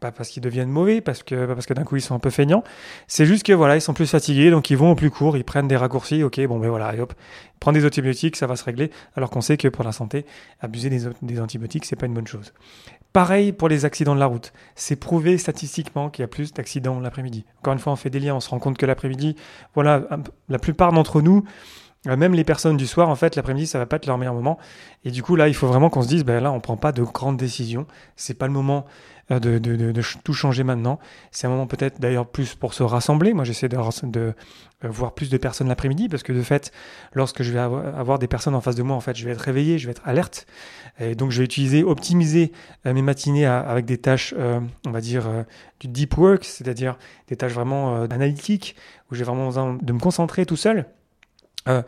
Pas 0.00 0.12
parce 0.12 0.28
qu'ils 0.28 0.42
deviennent 0.42 0.70
mauvais, 0.70 1.00
parce 1.00 1.22
que, 1.22 1.46
parce 1.46 1.66
que 1.66 1.74
d'un 1.74 1.84
coup 1.84 1.96
ils 1.96 2.02
sont 2.02 2.14
un 2.14 2.20
peu 2.20 2.30
feignants. 2.30 2.62
C'est 3.06 3.26
juste 3.26 3.44
que 3.44 3.52
voilà, 3.52 3.76
ils 3.76 3.80
sont 3.80 3.94
plus 3.94 4.06
fatigués, 4.06 4.50
donc 4.50 4.70
ils 4.70 4.76
vont 4.76 4.92
au 4.92 4.94
plus 4.94 5.10
court, 5.10 5.36
ils 5.36 5.44
prennent 5.44 5.68
des 5.68 5.76
raccourcis, 5.76 6.22
ok, 6.22 6.40
bon 6.46 6.58
ben 6.58 6.68
voilà, 6.68 6.94
et 6.94 7.00
hop, 7.00 7.14
prendre 7.58 7.78
des 7.78 7.84
antibiotiques, 7.84 8.36
ça 8.36 8.46
va 8.46 8.56
se 8.56 8.64
régler, 8.64 8.90
alors 9.16 9.30
qu'on 9.30 9.40
sait 9.40 9.56
que 9.56 9.68
pour 9.68 9.84
la 9.84 9.92
santé, 9.92 10.24
abuser 10.60 10.88
des, 10.90 11.00
des 11.22 11.40
antibiotiques, 11.40 11.84
c'est 11.84 11.96
pas 11.96 12.06
une 12.06 12.14
bonne 12.14 12.26
chose. 12.26 12.52
Pareil 13.12 13.52
pour 13.52 13.68
les 13.68 13.84
accidents 13.84 14.14
de 14.14 14.20
la 14.20 14.26
route. 14.26 14.52
C'est 14.74 14.96
prouvé 14.96 15.38
statistiquement 15.38 16.10
qu'il 16.10 16.22
y 16.22 16.24
a 16.24 16.28
plus 16.28 16.52
d'accidents 16.52 17.00
l'après-midi. 17.00 17.44
Encore 17.60 17.72
une 17.72 17.78
fois, 17.78 17.92
on 17.92 17.96
fait 17.96 18.10
des 18.10 18.20
liens, 18.20 18.34
on 18.34 18.40
se 18.40 18.50
rend 18.50 18.58
compte 18.58 18.76
que 18.76 18.86
l'après-midi, 18.86 19.34
voilà, 19.74 20.06
la 20.48 20.58
plupart 20.58 20.92
d'entre 20.92 21.22
nous, 21.22 21.42
même 22.16 22.34
les 22.34 22.44
personnes 22.44 22.76
du 22.76 22.86
soir, 22.86 23.08
en 23.08 23.14
fait, 23.14 23.36
l'après-midi, 23.36 23.66
ça 23.66 23.78
va 23.78 23.86
pas 23.86 23.96
être 23.96 24.06
leur 24.06 24.18
meilleur 24.18 24.34
moment. 24.34 24.58
Et 25.04 25.10
du 25.10 25.22
coup, 25.22 25.36
là, 25.36 25.48
il 25.48 25.54
faut 25.54 25.66
vraiment 25.66 25.90
qu'on 25.90 26.02
se 26.02 26.08
dise, 26.08 26.24
ben 26.24 26.42
là, 26.42 26.52
on 26.52 26.60
prend 26.60 26.76
pas 26.76 26.92
de 26.92 27.02
grandes 27.02 27.36
décisions. 27.36 27.86
C'est 28.16 28.34
pas 28.34 28.46
le 28.46 28.52
moment 28.52 28.86
euh, 29.30 29.38
de, 29.40 30.02
tout 30.24 30.32
changer 30.32 30.64
maintenant. 30.64 30.98
C'est 31.32 31.46
un 31.46 31.50
moment 31.50 31.66
peut-être 31.66 32.00
d'ailleurs 32.00 32.26
plus 32.26 32.54
pour 32.54 32.72
se 32.72 32.82
rassembler. 32.82 33.34
Moi, 33.34 33.44
j'essaie 33.44 33.68
de, 33.68 33.76
euh, 33.76 34.32
voir 34.84 35.14
plus 35.14 35.28
de 35.28 35.36
personnes 35.36 35.68
l'après-midi 35.68 36.08
parce 36.08 36.22
que 36.22 36.32
de 36.32 36.40
fait, 36.40 36.72
lorsque 37.12 37.42
je 37.42 37.52
vais 37.52 37.58
avoir 37.58 38.18
des 38.18 38.26
personnes 38.26 38.54
en 38.54 38.62
face 38.62 38.74
de 38.74 38.82
moi, 38.82 38.96
en 38.96 39.00
fait, 39.00 39.16
je 39.16 39.26
vais 39.26 39.32
être 39.32 39.40
réveillé, 39.40 39.78
je 39.78 39.86
vais 39.86 39.90
être 39.90 40.06
alerte. 40.06 40.46
Et 40.98 41.14
donc, 41.14 41.30
je 41.30 41.38
vais 41.38 41.44
utiliser, 41.44 41.84
optimiser 41.84 42.52
euh, 42.86 42.94
mes 42.94 43.02
matinées 43.02 43.44
avec 43.44 43.84
des 43.84 43.98
tâches, 43.98 44.34
on 44.86 44.90
va 44.90 45.00
dire, 45.02 45.44
du 45.80 45.88
deep 45.88 46.16
work, 46.16 46.44
c'est-à-dire 46.44 46.96
des 47.28 47.36
tâches 47.36 47.52
vraiment 47.52 48.02
analytiques 48.04 48.76
où 49.10 49.14
j'ai 49.14 49.24
vraiment 49.24 49.46
besoin 49.46 49.78
de 49.80 49.92
me 49.92 49.98
concentrer 49.98 50.46
tout 50.46 50.56
seul. 50.56 50.86
Euh, 51.68 51.82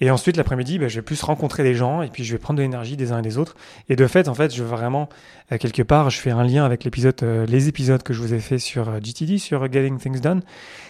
et 0.00 0.10
ensuite, 0.10 0.36
l'après-midi, 0.36 0.78
bah, 0.78 0.88
je 0.88 0.96
vais 0.96 1.02
plus 1.02 1.22
rencontrer 1.22 1.62
des 1.62 1.74
gens 1.74 2.02
et 2.02 2.08
puis 2.08 2.24
je 2.24 2.32
vais 2.32 2.38
prendre 2.38 2.58
de 2.58 2.62
l'énergie 2.62 2.96
des 2.96 3.12
uns 3.12 3.18
et 3.18 3.22
des 3.22 3.38
autres. 3.38 3.54
Et 3.88 3.96
de 3.96 4.06
fait, 4.06 4.28
en 4.28 4.34
fait, 4.34 4.54
je 4.54 4.62
vraiment, 4.62 5.08
euh, 5.52 5.58
quelque 5.58 5.82
part, 5.82 6.10
je 6.10 6.18
fais 6.18 6.30
un 6.30 6.44
lien 6.44 6.64
avec 6.64 6.84
l'épisode, 6.84 7.14
euh, 7.22 7.46
les 7.46 7.68
épisodes 7.68 8.02
que 8.02 8.12
je 8.12 8.20
vous 8.20 8.34
ai 8.34 8.40
fait 8.40 8.58
sur 8.58 9.00
GTD, 9.00 9.38
sur 9.38 9.70
Getting 9.72 9.98
Things 9.98 10.20
Done. 10.20 10.42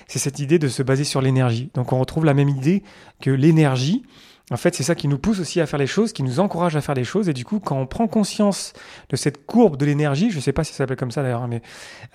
C'est 0.09 0.19
cette 0.19 0.39
idée 0.39 0.59
de 0.59 0.69
se 0.69 0.83
baser 0.83 1.05
sur 1.05 1.21
l'énergie. 1.21 1.71
Donc, 1.75 1.93
on 1.93 1.99
retrouve 1.99 2.25
la 2.25 2.35
même 2.35 2.49
idée 2.49 2.83
que 3.21 3.31
l'énergie. 3.31 4.03
En 4.51 4.57
fait, 4.57 4.75
c'est 4.75 4.83
ça 4.83 4.95
qui 4.95 5.09
nous 5.09 5.19
pousse 5.19 5.41
aussi 5.41 5.61
à 5.61 5.67
faire 5.67 5.79
les 5.79 5.87
choses, 5.87 6.13
qui 6.13 6.23
nous 6.23 6.41
encourage 6.41 6.77
à 6.77 6.81
faire 6.81 6.95
les 6.95 7.05
choses. 7.05 7.29
Et 7.29 7.33
du 7.33 7.45
coup, 7.45 7.61
quand 7.61 7.79
on 7.79 7.87
prend 7.87 8.09
conscience 8.09 8.73
de 9.09 9.17
cette 9.17 9.47
courbe 9.47 9.77
de 9.77 9.87
l'énergie, 9.87 10.31
je 10.31 10.37
ne 10.37 10.41
sais 10.41 10.53
pas 10.53 10.65
si 10.65 10.73
ça 10.73 10.79
s'appelle 10.79 10.97
comme 10.97 11.11
ça 11.11 11.23
d'ailleurs, 11.23 11.47
mais 11.49 11.63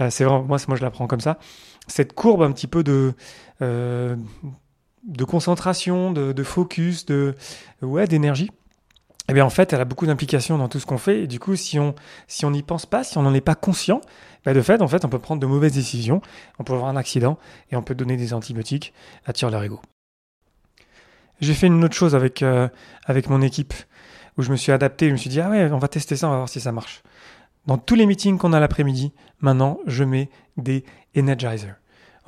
c'est 0.10 0.24
vraiment, 0.24 0.44
moi, 0.44 0.58
moi, 0.68 0.78
je 0.78 0.84
la 0.84 0.92
prends 0.92 1.08
comme 1.08 1.22
ça. 1.22 1.40
Cette 1.88 2.14
courbe 2.14 2.44
un 2.44 2.52
petit 2.52 2.68
peu 2.68 2.84
de, 2.84 3.16
de 5.08 5.24
concentration, 5.24 6.12
de, 6.12 6.44
focus, 6.44 7.06
de 7.06 7.34
ouais, 7.82 8.08
d'énergie. 8.08 8.52
eh 9.30 9.34
bien 9.34 9.46
en 9.46 9.50
fait, 9.50 9.74
elle 9.74 9.82
a 9.82 9.86
beaucoup 9.86 10.06
d'implications 10.06 10.58
dans 10.58 10.68
tout 10.68 10.80
ce 10.80 10.86
qu'on 10.86 10.98
fait. 10.98 11.28
Du 11.28 11.40
coup, 11.40 11.56
si 11.56 11.80
on 11.80 11.96
si 12.28 12.46
on 12.46 12.52
n'y 12.52 12.62
pense 12.62 12.86
pas, 12.86 13.04
si 13.04 13.18
on 13.18 13.24
n'en 13.24 13.34
est 13.34 13.42
pas 13.42 13.56
conscient, 13.56 14.02
bah, 14.46 14.54
de 14.54 14.62
fait, 14.62 14.82
en 14.82 14.88
fait, 14.88 15.06
on 15.06 15.10
peut 15.10 15.20
prendre 15.20 15.42
de 15.42 15.48
mauvaises 15.48 15.74
décisions, 15.74 16.22
on 16.60 16.64
peut 16.64 16.74
avoir 16.74 16.90
un 16.90 16.98
accident 16.98 17.38
et 17.72 17.76
on 17.76 17.82
peut 17.82 17.96
donner 17.96 18.18
des 18.18 18.34
antibiotiques 18.34 18.94
à 19.26 19.34
tirer 19.34 19.52
leur 19.52 19.64
ego. 19.64 19.82
J'ai 21.40 21.54
fait 21.54 21.68
une 21.68 21.84
autre 21.84 21.96
chose 21.96 22.16
avec 22.16 22.42
euh, 22.42 22.68
avec 23.06 23.30
mon 23.30 23.42
équipe 23.42 23.74
où 24.38 24.42
je 24.42 24.52
me 24.52 24.58
suis 24.58 24.72
adapté. 24.72 25.08
Je 25.08 25.14
me 25.14 25.18
suis 25.18 25.30
dit 25.30 25.40
ah 25.40 25.50
ouais, 25.50 25.72
on 25.72 25.80
va 25.80 25.88
tester 25.88 26.16
ça, 26.16 26.28
on 26.28 26.32
va 26.32 26.38
voir 26.38 26.50
si 26.50 26.60
ça 26.60 26.72
marche. 26.72 27.02
Dans 27.66 27.78
tous 27.78 27.96
les 27.96 28.06
meetings 28.06 28.38
qu'on 28.38 28.54
a 28.54 28.60
l'après-midi, 28.60 29.14
maintenant, 29.40 29.80
je 29.86 30.04
mets 30.06 30.30
des 30.56 30.86
energizers. 31.18 31.76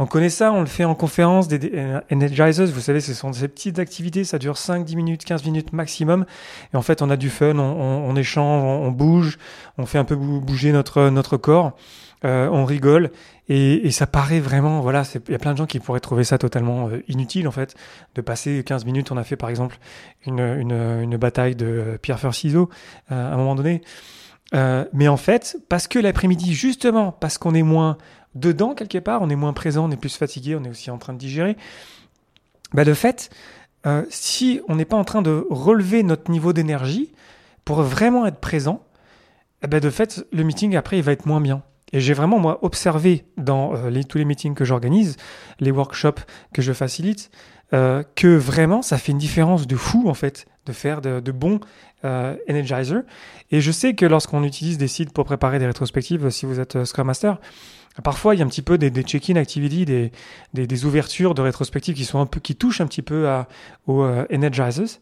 On 0.01 0.05
connaît 0.05 0.29
ça, 0.29 0.53
on 0.53 0.61
le 0.61 0.65
fait 0.65 0.85
en 0.85 0.95
conférence, 0.95 1.49
des 1.49 1.93
energizers, 2.11 2.67
vous 2.67 2.79
savez, 2.79 3.01
ce 3.01 3.13
sont 3.13 3.33
ces 3.33 3.49
petites 3.49 3.79
activités, 3.79 4.23
ça 4.23 4.39
dure 4.39 4.57
5, 4.57 4.85
10 4.85 4.95
minutes, 4.95 5.25
15 5.25 5.43
minutes 5.43 5.73
maximum. 5.73 6.25
Et 6.73 6.77
en 6.77 6.81
fait, 6.81 7.01
on 7.01 7.09
a 7.09 7.17
du 7.17 7.29
fun, 7.29 7.57
on, 7.57 8.15
échange, 8.15 8.63
on, 8.63 8.91
bouge, 8.91 9.37
on 9.77 9.85
fait 9.85 9.97
un 9.97 10.05
peu 10.05 10.15
bouger 10.15 10.71
notre, 10.71 11.09
notre 11.09 11.35
corps, 11.35 11.75
euh, 12.23 12.47
on 12.49 12.63
rigole. 12.63 13.11
Et, 13.49 13.91
ça 13.91 14.07
paraît 14.07 14.39
vraiment, 14.39 14.79
voilà, 14.79 15.03
il 15.27 15.31
y 15.31 15.35
a 15.35 15.39
plein 15.39 15.53
de 15.53 15.57
gens 15.57 15.65
qui 15.65 15.79
pourraient 15.79 15.99
trouver 15.99 16.23
ça 16.23 16.37
totalement 16.37 16.87
euh, 16.87 17.03
inutile, 17.07 17.47
en 17.47 17.51
fait, 17.51 17.75
de 18.15 18.21
passer 18.21 18.63
15 18.63 18.85
minutes. 18.85 19.11
On 19.11 19.17
a 19.17 19.23
fait, 19.23 19.35
par 19.35 19.49
exemple, 19.49 19.79
une, 20.25 20.39
une, 20.39 21.17
bataille 21.17 21.55
de 21.55 21.99
pierre-feu-ciseaux 22.01 22.69
euh, 23.11 23.31
à 23.31 23.33
un 23.33 23.37
moment 23.37 23.55
donné. 23.55 23.81
mais 24.93 25.07
en 25.07 25.17
fait, 25.17 25.57
parce 25.67 25.87
que 25.87 25.99
l'après-midi, 25.99 26.53
justement, 26.53 27.11
parce 27.11 27.37
qu'on 27.37 27.53
est 27.53 27.63
moins 27.63 27.97
dedans 28.35 28.73
quelque 28.73 28.97
part, 28.97 29.21
on 29.21 29.29
est 29.29 29.35
moins 29.35 29.53
présent, 29.53 29.87
on 29.87 29.91
est 29.91 29.97
plus 29.97 30.15
fatigué, 30.15 30.55
on 30.55 30.63
est 30.63 30.69
aussi 30.69 30.91
en 30.91 30.97
train 30.97 31.13
de 31.13 31.17
digérer. 31.17 31.57
Bah, 32.73 32.85
de 32.85 32.93
fait, 32.93 33.29
euh, 33.85 34.03
si 34.09 34.61
on 34.67 34.75
n'est 34.75 34.85
pas 34.85 34.97
en 34.97 35.03
train 35.03 35.21
de 35.21 35.45
relever 35.49 36.03
notre 36.03 36.29
niveau 36.31 36.53
d'énergie 36.53 37.11
pour 37.65 37.81
vraiment 37.81 38.25
être 38.25 38.39
présent, 38.39 38.83
eh 39.63 39.67
ben 39.67 39.79
de 39.79 39.89
fait, 39.89 40.25
le 40.31 40.43
meeting 40.43 40.75
après, 40.75 40.97
il 40.97 41.03
va 41.03 41.11
être 41.11 41.25
moins 41.25 41.41
bien. 41.41 41.63
Et 41.91 41.99
j'ai 41.99 42.13
vraiment, 42.13 42.39
moi, 42.39 42.59
observé 42.61 43.25
dans 43.37 43.75
euh, 43.75 44.03
tous 44.07 44.17
les 44.17 44.25
meetings 44.25 44.53
que 44.53 44.63
j'organise, 44.63 45.17
les 45.59 45.71
workshops 45.71 46.21
que 46.53 46.61
je 46.61 46.71
facilite, 46.71 47.31
euh, 47.73 48.03
que 48.15 48.27
vraiment, 48.27 48.81
ça 48.81 48.97
fait 48.97 49.11
une 49.11 49.17
différence 49.17 49.65
de 49.65 49.75
fou, 49.75 50.07
en 50.07 50.13
fait, 50.13 50.45
de 50.65 50.71
faire 50.71 51.01
de, 51.01 51.31
bons 51.31 51.59
energizers. 52.03 53.03
Et 53.51 53.59
je 53.59 53.71
sais 53.71 53.95
que 53.95 54.05
lorsqu'on 54.05 54.43
utilise 54.43 54.77
des 54.77 54.87
sites 54.87 55.11
pour 55.11 55.25
préparer 55.25 55.59
des 55.59 55.65
rétrospectives, 55.65 56.29
si 56.29 56.45
vous 56.45 56.59
êtes 56.59 56.85
Scrum 56.85 57.07
Master, 57.07 57.39
Parfois, 58.03 58.35
il 58.35 58.39
y 58.39 58.41
a 58.41 58.45
un 58.45 58.49
petit 58.49 58.61
peu 58.61 58.77
des, 58.77 58.89
check-in 59.03 59.35
activity, 59.35 59.85
des, 59.85 60.11
des, 60.53 60.85
ouvertures 60.85 61.33
de 61.33 61.41
rétrospectives 61.41 61.95
qui 61.95 62.05
sont 62.05 62.19
un 62.19 62.25
peu, 62.25 62.39
qui 62.39 62.55
touchent 62.55 62.81
un 62.81 62.87
petit 62.87 63.01
peu 63.01 63.27
à, 63.27 63.47
aux 63.87 64.03
euh, 64.03 64.25
energizers. 64.33 64.99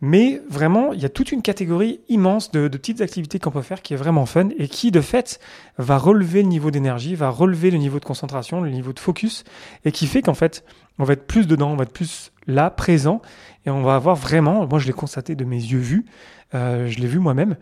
Mais 0.00 0.40
vraiment, 0.48 0.92
il 0.92 1.00
y 1.00 1.04
a 1.04 1.08
toute 1.08 1.32
une 1.32 1.42
catégorie 1.42 2.00
immense 2.08 2.52
de, 2.52 2.68
petites 2.68 3.00
activités 3.00 3.40
qu'on 3.40 3.50
peut 3.50 3.62
faire 3.62 3.82
qui 3.82 3.94
est 3.94 3.96
vraiment 3.96 4.26
fun 4.26 4.48
et 4.56 4.68
qui, 4.68 4.92
de 4.92 5.00
fait, 5.00 5.40
va 5.76 5.98
relever 5.98 6.42
le 6.42 6.48
niveau 6.48 6.70
d'énergie, 6.70 7.16
va 7.16 7.30
relever 7.30 7.70
le 7.70 7.78
niveau 7.78 7.98
de 7.98 8.04
concentration, 8.04 8.60
le 8.60 8.70
niveau 8.70 8.92
de 8.92 9.00
focus 9.00 9.42
et 9.84 9.90
qui 9.90 10.06
fait 10.06 10.22
qu'en 10.22 10.34
fait, 10.34 10.64
on 11.00 11.04
va 11.04 11.14
être 11.14 11.26
plus 11.26 11.48
dedans, 11.48 11.72
on 11.72 11.76
va 11.76 11.82
être 11.82 11.92
plus 11.92 12.30
là, 12.46 12.70
présent 12.70 13.20
et 13.66 13.70
on 13.70 13.82
va 13.82 13.96
avoir 13.96 14.14
vraiment, 14.14 14.66
moi 14.68 14.78
je 14.78 14.86
l'ai 14.86 14.92
constaté 14.92 15.34
de 15.34 15.44
mes 15.44 15.56
yeux 15.56 15.78
vus, 15.78 16.06
euh, 16.54 16.86
je 16.86 17.00
l'ai 17.00 17.08
vu 17.08 17.18
moi-même, 17.18 17.56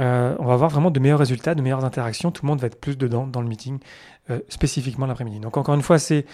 euh, 0.00 0.34
on 0.38 0.46
va 0.46 0.54
avoir 0.54 0.70
vraiment 0.70 0.90
de 0.90 0.98
meilleurs 0.98 1.20
résultats, 1.20 1.54
de 1.54 1.62
meilleures 1.62 1.84
interactions. 1.84 2.30
Tout 2.30 2.44
le 2.44 2.48
monde 2.48 2.60
va 2.60 2.66
être 2.66 2.80
plus 2.80 2.98
dedans 2.98 3.26
dans 3.26 3.40
le 3.40 3.46
meeting, 3.46 3.78
euh, 4.30 4.40
spécifiquement 4.48 5.04
l'après-midi. 5.04 5.38
Donc 5.38 5.58
encore 5.58 5.74
une 5.74 5.82
fois, 5.82 5.98
c'est 5.98 6.24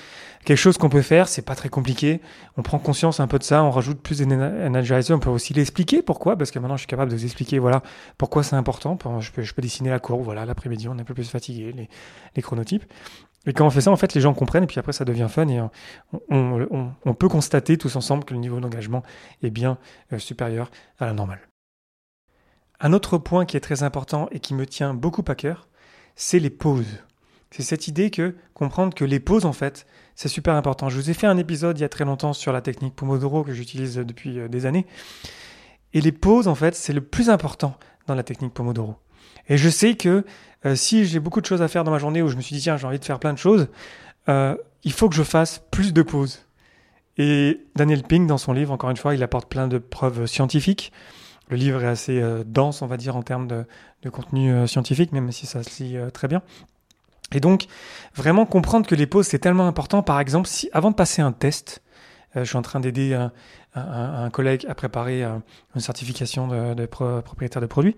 quelque 0.45 0.57
chose 0.57 0.79
qu'on 0.79 0.89
peut 0.89 1.03
faire. 1.03 1.27
C'est 1.27 1.43
pas 1.43 1.57
très 1.57 1.69
compliqué. 1.69 2.21
On 2.57 2.63
prend 2.63 2.79
conscience 2.79 3.19
un 3.19 3.27
peu 3.27 3.37
de 3.37 3.43
ça. 3.43 3.65
On 3.65 3.73
rajoute 3.73 4.01
plus 4.01 4.19
d'énergizer. 4.19 5.17
On 5.17 5.19
peut 5.19 5.29
aussi 5.29 5.55
l'expliquer. 5.55 6.01
Pourquoi 6.01 6.37
Parce 6.37 6.53
que 6.53 6.61
maintenant, 6.61 6.77
je 6.77 6.83
suis 6.83 6.87
capable 6.87 7.11
de 7.11 7.17
vous 7.17 7.25
expliquer. 7.25 7.59
Voilà 7.59 7.83
pourquoi 8.17 8.45
c'est 8.45 8.55
important. 8.55 8.97
Je 9.19 9.33
peux, 9.33 9.63
dessiner 9.63 9.91
la 9.91 9.99
courbe. 9.99 10.23
Voilà, 10.23 10.47
l'après-midi, 10.47 10.89
on 10.89 10.99
est 10.99 11.01
un 11.01 11.05
peu 11.05 11.15
plus 11.15 11.29
fatigué. 11.29 11.89
Les, 12.37 12.43
chronotypes. 12.43 12.85
Et 13.47 13.53
quand 13.53 13.67
on 13.67 13.71
fait 13.71 13.81
ça, 13.81 13.91
en 13.91 13.97
fait, 13.97 14.15
les 14.15 14.21
gens 14.21 14.35
comprennent, 14.35 14.65
et 14.65 14.69
puis 14.69 14.79
après, 14.79 14.93
ça 14.93 15.05
devient 15.05 15.27
fun, 15.29 15.49
et 15.49 15.61
on 16.31 17.15
peut 17.15 17.29
constater 17.29 17.77
tous 17.77 17.97
ensemble 17.97 18.25
que 18.25 18.35
le 18.35 18.41
niveau 18.41 18.61
d'engagement 18.61 19.03
est 19.43 19.51
bien 19.51 19.79
euh, 20.13 20.19
supérieur 20.19 20.71
à 20.99 21.07
la 21.07 21.13
normale. 21.13 21.41
Un 22.79 22.93
autre 22.93 23.19
point 23.19 23.47
qui 23.47 23.57
est 23.57 23.61
très 23.61 23.83
important 23.83 24.29
et 24.31 24.41
qui 24.41 24.55
me 24.55 24.65
tient 24.65 24.95
beaucoup 24.95 25.25
à 25.27 25.35
cœur, 25.35 25.69
c'est 26.15 26.39
les 26.39 26.51
pauses. 26.51 27.03
C'est 27.51 27.63
cette 27.63 27.89
idée 27.89 28.11
que 28.11 28.37
comprendre 28.55 28.95
que 28.95 29.05
les 29.05 29.19
pauses, 29.19 29.45
en 29.45 29.53
fait, 29.53 29.87
c'est 30.15 30.29
super 30.29 30.55
important. 30.55 30.89
Je 30.89 30.97
vous 30.97 31.11
ai 31.11 31.15
fait 31.15 31.27
un 31.27 31.37
épisode 31.37 31.79
il 31.79 31.83
y 31.83 31.85
a 31.85 31.89
très 31.89 32.05
longtemps 32.05 32.33
sur 32.33 32.53
la 32.53 32.61
technique 32.61 32.95
Pomodoro 32.95 33.43
que 33.43 33.53
j'utilise 33.53 33.97
depuis 33.97 34.39
euh, 34.39 34.49
des 34.49 34.67
années. 34.67 34.87
Et 35.93 36.01
les 36.01 36.13
pauses, 36.13 36.47
en 36.47 36.55
fait, 36.55 36.77
c'est 36.77 36.93
le 36.93 37.01
plus 37.01 37.29
important 37.29 37.77
dans 38.07 38.15
la 38.15 38.23
technique 38.23 38.55
Pomodoro. 38.55 38.97
Et 39.49 39.57
je 39.57 39.69
sais 39.69 39.97
que 39.97 40.25
euh, 40.65 40.77
si 40.77 41.07
j'ai 41.07 41.19
beaucoup 41.19 41.41
de 41.41 41.47
choses 41.47 41.63
à 41.63 41.69
faire 41.69 41.83
dans 41.83 41.91
ma 41.91 41.99
journée 41.99 42.23
où 42.23 42.29
je 42.29 42.37
me 42.37 42.41
suis 42.41 42.55
dit, 42.55 42.63
tiens, 42.63 42.77
j'ai 42.77 42.87
envie 42.87 43.01
de 43.01 43.05
faire 43.05 43.19
plein 43.19 43.33
de 43.33 43.39
choses, 43.39 43.69
euh, 44.29 44.57
il 44.85 44.93
faut 44.93 45.09
que 45.09 45.17
je 45.17 45.25
fasse 45.25 45.61
plus 45.71 45.93
de 45.93 46.03
pauses. 46.03 46.47
Et 47.17 47.67
Daniel 47.75 48.05
Pink, 48.05 48.29
dans 48.29 48.39
son 48.39 48.53
livre, 48.53 48.73
encore 48.73 48.91
une 48.91 48.97
fois, 48.97 49.15
il 49.15 49.23
apporte 49.23 49.49
plein 49.49 49.67
de 49.67 49.79
preuves 49.79 50.27
scientifiques. 50.27 50.93
Le 51.49 51.57
livre 51.57 51.83
est 51.83 51.89
assez 51.89 52.23
dense, 52.47 52.81
on 52.81 52.87
va 52.87 52.97
dire, 52.97 53.17
en 53.17 53.23
termes 53.23 53.49
de, 53.49 53.67
contenu 54.09 54.53
euh, 54.53 54.67
scientifique, 54.69 55.11
même 55.11 55.33
si 55.33 55.47
ça 55.47 55.65
se 55.65 55.83
lit 55.83 55.99
très 56.13 56.29
bien. 56.29 56.43
Et 57.33 57.41
donc, 57.41 57.67
vraiment 58.15 58.47
comprendre 58.47 58.87
que 58.87 58.95
les 58.95 59.07
pauses, 59.07 59.27
c'est 59.27 59.39
tellement 59.39 59.67
important. 59.67 60.03
Par 60.03 60.21
exemple, 60.21 60.49
si 60.49 60.69
avant 60.73 60.91
de 60.91 60.97
passer 60.97 61.23
un 61.23 61.33
test, 61.33 61.83
je 62.35 62.45
suis 62.45 62.57
en 62.57 62.63
train 62.63 62.81
d'aider 62.81 63.15
un, 63.75 64.31
collègue 64.31 64.67
à 64.69 64.75
préparer 64.75 65.23
une 65.23 65.81
certification 65.81 66.75
de, 66.75 66.87
propriétaire 66.87 67.63
de 67.63 67.67
produits. 67.67 67.97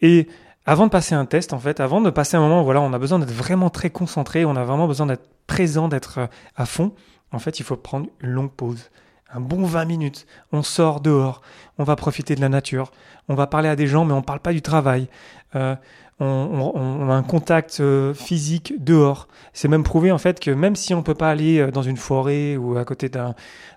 Et 0.00 0.28
avant 0.66 0.86
de 0.86 0.90
passer 0.90 1.14
un 1.14 1.24
test, 1.24 1.52
en 1.52 1.58
fait, 1.58 1.80
avant 1.80 2.00
de 2.00 2.10
passer 2.10 2.36
un 2.36 2.40
moment 2.40 2.62
où 2.62 2.64
voilà, 2.64 2.80
on 2.80 2.92
a 2.92 2.98
besoin 2.98 3.18
d'être 3.18 3.32
vraiment 3.32 3.70
très 3.70 3.90
concentré, 3.90 4.44
on 4.44 4.56
a 4.56 4.64
vraiment 4.64 4.86
besoin 4.86 5.06
d'être 5.06 5.28
présent, 5.46 5.88
d'être 5.88 6.28
à 6.56 6.66
fond, 6.66 6.92
en 7.32 7.38
fait, 7.38 7.58
il 7.58 7.62
faut 7.62 7.76
prendre 7.76 8.06
une 8.20 8.30
longue 8.30 8.52
pause 8.52 8.90
un 9.30 9.40
bon 9.40 9.64
20 9.64 9.84
minutes. 9.84 10.26
On 10.52 10.62
sort 10.62 11.00
dehors, 11.00 11.42
on 11.78 11.84
va 11.84 11.96
profiter 11.96 12.34
de 12.34 12.40
la 12.40 12.48
nature, 12.48 12.90
on 13.28 13.34
va 13.34 13.46
parler 13.46 13.68
à 13.68 13.76
des 13.76 13.86
gens, 13.86 14.04
mais 14.04 14.12
on 14.12 14.18
ne 14.18 14.22
parle 14.22 14.40
pas 14.40 14.52
du 14.52 14.62
travail. 14.62 15.08
Euh, 15.54 15.76
on, 16.20 17.08
a 17.10 17.14
un 17.14 17.22
contact 17.22 17.78
euh, 17.80 18.12
physique 18.14 18.74
dehors. 18.78 19.28
C'est 19.52 19.68
même 19.68 19.84
prouvé 19.84 20.10
en 20.10 20.18
fait 20.18 20.40
que 20.40 20.50
même 20.50 20.76
si 20.76 20.94
on 20.94 20.98
ne 20.98 21.02
peut 21.02 21.14
pas 21.14 21.30
aller 21.30 21.58
euh, 21.58 21.70
dans 21.70 21.82
une 21.82 21.96
forêt 21.96 22.56
ou 22.56 22.76
à 22.76 22.84
côté 22.84 23.10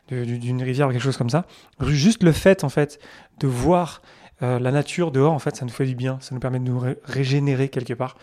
d'une 0.09 0.63
rivière 0.63 0.87
ou 0.87 0.91
quelque 0.91 1.03
chose 1.03 1.17
comme 1.17 1.29
ça, 1.29 1.45
juste 1.81 2.23
le 2.23 2.31
fait 2.31 2.63
en 2.63 2.69
fait 2.69 2.99
de 3.39 3.47
voir 3.47 4.01
la 4.43 4.71
nature 4.71 5.11
dehors, 5.11 5.33
en 5.33 5.37
fait, 5.37 5.55
ça 5.55 5.65
nous 5.65 5.71
fait 5.71 5.85
du 5.85 5.93
bien, 5.93 6.17
ça 6.19 6.33
nous 6.33 6.41
permet 6.41 6.57
de 6.57 6.63
nous 6.63 6.81
régénérer 7.03 7.69
quelque 7.69 7.93
part. 7.93 8.15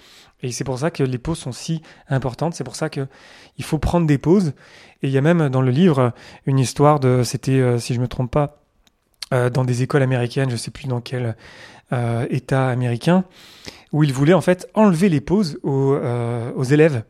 Et 0.43 0.53
c'est 0.53 0.65
pour 0.65 0.79
ça 0.79 0.91
que 0.91 1.03
les 1.03 1.19
pauses 1.19 1.39
sont 1.39 1.53
si 1.53 1.83
importantes. 2.09 2.55
C'est 2.55 2.65
pour 2.65 2.77
ça 2.77 2.89
que 2.89 3.07
il 3.57 3.65
faut 3.65 3.79
prendre 3.79 4.07
des 4.07 4.19
pauses. 4.19 4.53
Et 5.03 5.09
il 5.09 5.11
y 5.11 5.19
a 5.19 5.21
même 5.21 5.49
dans 5.49 5.63
le 5.63 5.71
livre 5.71 6.13
une 6.47 6.59
histoire 6.59 7.01
de, 7.01 7.23
c'était, 7.23 7.53
euh, 7.53 7.79
si 7.79 7.95
je 7.95 8.01
me 8.01 8.09
trompe 8.09 8.31
pas, 8.31 8.63
euh, 9.33 9.51
dans 9.51 9.65
des 9.65 9.83
écoles 9.83 10.03
américaines, 10.03 10.51
je 10.51 10.57
sais 10.57 10.71
plus 10.71 10.87
dans 10.87 11.01
quel 11.01 11.37
euh, 11.93 12.27
État 12.31 12.69
américain, 12.69 13.25
où 13.93 14.05
ils 14.05 14.13
voulaient 14.13 14.35
en 14.35 14.41
fait 14.41 14.69
enlever 14.75 15.09
les 15.09 15.21
pauses 15.21 15.59
aux, 15.63 15.97
aux 15.97 16.65
élèves, 16.65 17.05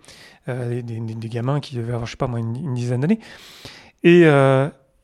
des, 0.46 0.82
des, 0.82 1.28
gamins 1.28 1.60
qui 1.60 1.76
devaient 1.76 1.92
avoir, 1.92 2.06
je 2.06 2.12
sais 2.12 2.16
pas 2.16 2.26
moi, 2.26 2.38
une, 2.38 2.74
dizaine 2.74 3.00
d'années. 3.00 3.20
Et, 4.04 4.22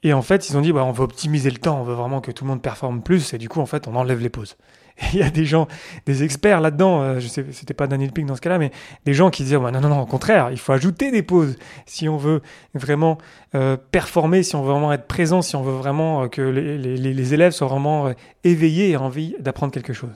et 0.02 0.12
en 0.12 0.23
fait, 0.23 0.49
ils 0.49 0.57
ont 0.57 0.61
dit, 0.61 0.73
bah, 0.73 0.85
on 0.85 0.93
va 0.93 1.04
optimiser 1.04 1.50
le 1.50 1.59
temps, 1.59 1.81
on 1.81 1.85
veut 1.85 1.95
vraiment 1.95 2.21
que 2.21 2.31
tout 2.31 2.45
le 2.45 2.50
monde 2.50 2.62
performe 2.62 3.02
plus, 3.02 3.35
et 3.35 3.38
du 3.38 3.49
coup, 3.49 3.61
en 3.61 3.66
fait, 3.66 3.88
on 3.88 3.97
enlève 3.97 4.21
les 4.21 4.31
pauses. 4.31 4.57
il 5.12 5.19
y 5.19 5.23
a 5.23 5.31
des 5.31 5.45
gens, 5.45 5.66
des 6.07 6.23
experts 6.23 6.61
là-dedans, 6.61 7.02
euh, 7.02 7.21
je 7.21 7.26
sais, 7.26 7.45
c'était 7.50 7.75
pas 7.75 7.87
Daniel 7.87 8.12
Pink 8.12 8.26
dans 8.26 8.37
ce 8.37 8.40
cas-là, 8.40 8.59
mais 8.59 8.71
des 9.04 9.14
gens 9.14 9.31
qui 9.31 9.43
disent, 9.43 9.54
non, 9.54 9.71
non, 9.73 9.81
non, 9.81 10.00
au 10.00 10.07
contraire, 10.07 10.50
il 10.52 10.59
faut 10.59 10.73
ajouter 10.73 11.11
des 11.11 11.23
pauses 11.23 11.57
si 11.87 12.09
on 12.09 12.16
veut 12.16 12.43
vraiment 12.75 13.19
euh, 13.54 13.76
performer, 13.76 14.43
si 14.43 14.54
on 14.57 14.62
veut 14.62 14.71
vraiment 14.71 14.93
être 14.93 15.07
présent, 15.07 15.43
si 15.43 15.57
on 15.57 15.62
veut 15.62 15.73
vraiment 15.73 16.25
euh, 16.25 16.28
que 16.28 16.43
les, 16.43 16.78
les, 16.78 16.97
les, 16.97 17.35
élèves 17.35 17.52
soient 17.52 17.69
vraiment 17.69 18.12
éveillés 18.45 18.90
et 18.90 18.97
envie 18.97 19.35
d'apprendre 19.40 19.73
quelque 19.73 19.93
chose. 19.93 20.12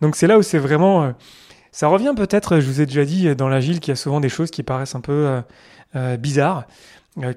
Donc 0.00 0.16
c'est 0.16 0.26
là 0.26 0.38
où 0.38 0.42
c'est 0.42 0.58
vraiment, 0.58 1.12
ça 1.72 1.88
revient 1.88 2.12
peut-être, 2.16 2.60
je 2.60 2.66
vous 2.66 2.80
ai 2.80 2.86
déjà 2.86 3.04
dit, 3.04 3.34
dans 3.34 3.48
l'agile, 3.48 3.80
qu'il 3.80 3.92
y 3.92 3.92
a 3.92 3.96
souvent 3.96 4.20
des 4.20 4.28
choses 4.28 4.50
qui 4.50 4.62
paraissent 4.62 4.94
un 4.94 5.00
peu 5.00 5.42
bizarres, 6.18 6.64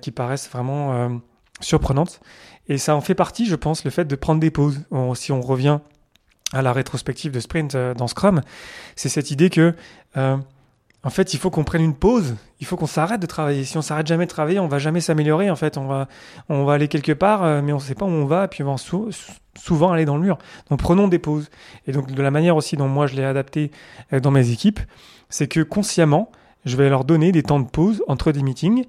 qui 0.01 0.11
paraissent 0.11 0.49
vraiment 0.49 1.19
surprenantes. 1.59 2.19
Et 2.67 2.77
ça 2.77 2.95
en 2.95 3.01
fait 3.01 3.15
partie, 3.15 3.45
je 3.45 3.55
pense, 3.55 3.83
le 3.83 3.91
fait 3.91 4.05
de 4.05 4.15
prendre 4.15 4.39
des 4.39 4.51
pauses. 4.51 4.81
si 5.15 5.31
on 5.31 5.41
revient 5.41 5.79
à 6.53 6.61
la 6.61 6.73
rétrospective 6.73 7.31
de 7.31 7.39
sprint 7.39 7.75
euh, 7.75 7.93
dans 7.93 8.07
Scrum, 8.07 8.41
c'est 8.95 9.09
cette 9.09 9.31
idée 9.31 9.49
que 9.49 9.73
euh, 10.17 10.37
en 11.03 11.09
fait, 11.09 11.33
il 11.33 11.39
faut 11.39 11.49
qu'on 11.49 11.63
prenne 11.63 11.81
une 11.81 11.95
pause. 11.95 12.35
Il 12.59 12.67
faut 12.67 12.77
qu'on 12.77 12.87
s'arrête 12.87 13.19
de 13.19 13.25
travailler. 13.25 13.63
Si 13.63 13.75
on 13.77 13.81
s'arrête 13.81 14.05
jamais 14.05 14.25
de 14.25 14.29
travailler, 14.29 14.59
on 14.59 14.67
va 14.67 14.77
jamais 14.77 15.01
s'améliorer. 15.01 15.49
En 15.49 15.55
fait, 15.55 15.77
on 15.77 15.87
va, 15.87 16.07
on 16.47 16.63
va 16.63 16.73
aller 16.73 16.87
quelque 16.87 17.11
part, 17.11 17.43
euh, 17.43 17.61
mais 17.63 17.73
on 17.73 17.77
ne 17.77 17.81
sait 17.81 17.95
pas 17.95 18.05
où 18.05 18.09
on 18.09 18.25
va, 18.25 18.47
puis 18.47 18.63
on 18.63 18.75
va 18.75 18.77
souvent 19.58 19.91
aller 19.91 20.05
dans 20.05 20.15
le 20.15 20.24
mur. 20.24 20.38
Donc, 20.70 20.79
prenons 20.79 21.08
des 21.08 21.20
pauses. 21.20 21.50
Et 21.88 21.91
donc, 21.91 22.12
de 22.12 22.22
la 22.22 22.31
manière 22.31 22.55
aussi 22.55 22.77
dont 22.77 22.88
moi 22.88 23.08
je 23.08 23.15
l'ai 23.15 23.24
adapté 23.24 23.72
dans 24.12 24.31
mes 24.31 24.51
équipes, 24.51 24.79
c'est 25.29 25.48
que 25.48 25.62
consciemment, 25.62 26.31
je 26.65 26.77
vais 26.77 26.89
leur 26.89 27.05
donner 27.05 27.31
des 27.31 27.43
temps 27.43 27.60
de 27.60 27.70
pause 27.70 28.03
entre 28.08 28.31
des 28.31 28.43
meetings, 28.43 28.86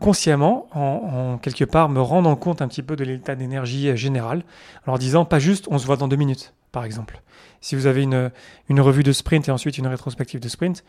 consciemment, 0.00 0.66
en, 0.72 1.38
quelque 1.38 1.64
part 1.64 1.88
me 1.88 2.00
rendant 2.00 2.36
compte 2.36 2.62
un 2.62 2.68
petit 2.68 2.82
peu 2.82 2.96
de 2.96 3.04
l'état 3.04 3.34
d'énergie 3.34 3.96
général, 3.96 4.44
en 4.86 4.92
leur 4.92 4.98
disant 4.98 5.24
pas 5.24 5.38
juste 5.38 5.68
on 5.70 5.78
se 5.78 5.86
voit 5.86 5.96
dans 5.96 6.08
deux 6.08 6.16
minutes. 6.16 6.54
par 6.72 6.84
exemple. 6.84 7.22
Si 7.60 7.76
vous 7.76 7.86
avez 7.86 8.02
une, 8.02 8.30
une 8.68 8.80
revue 8.80 9.04
de 9.04 9.12
sprint 9.12 9.48
et 9.48 9.52
ensuite 9.52 9.78
une 9.78 9.86
rétrospective 9.86 10.40
de 10.40 10.48
sprint, 10.48 10.84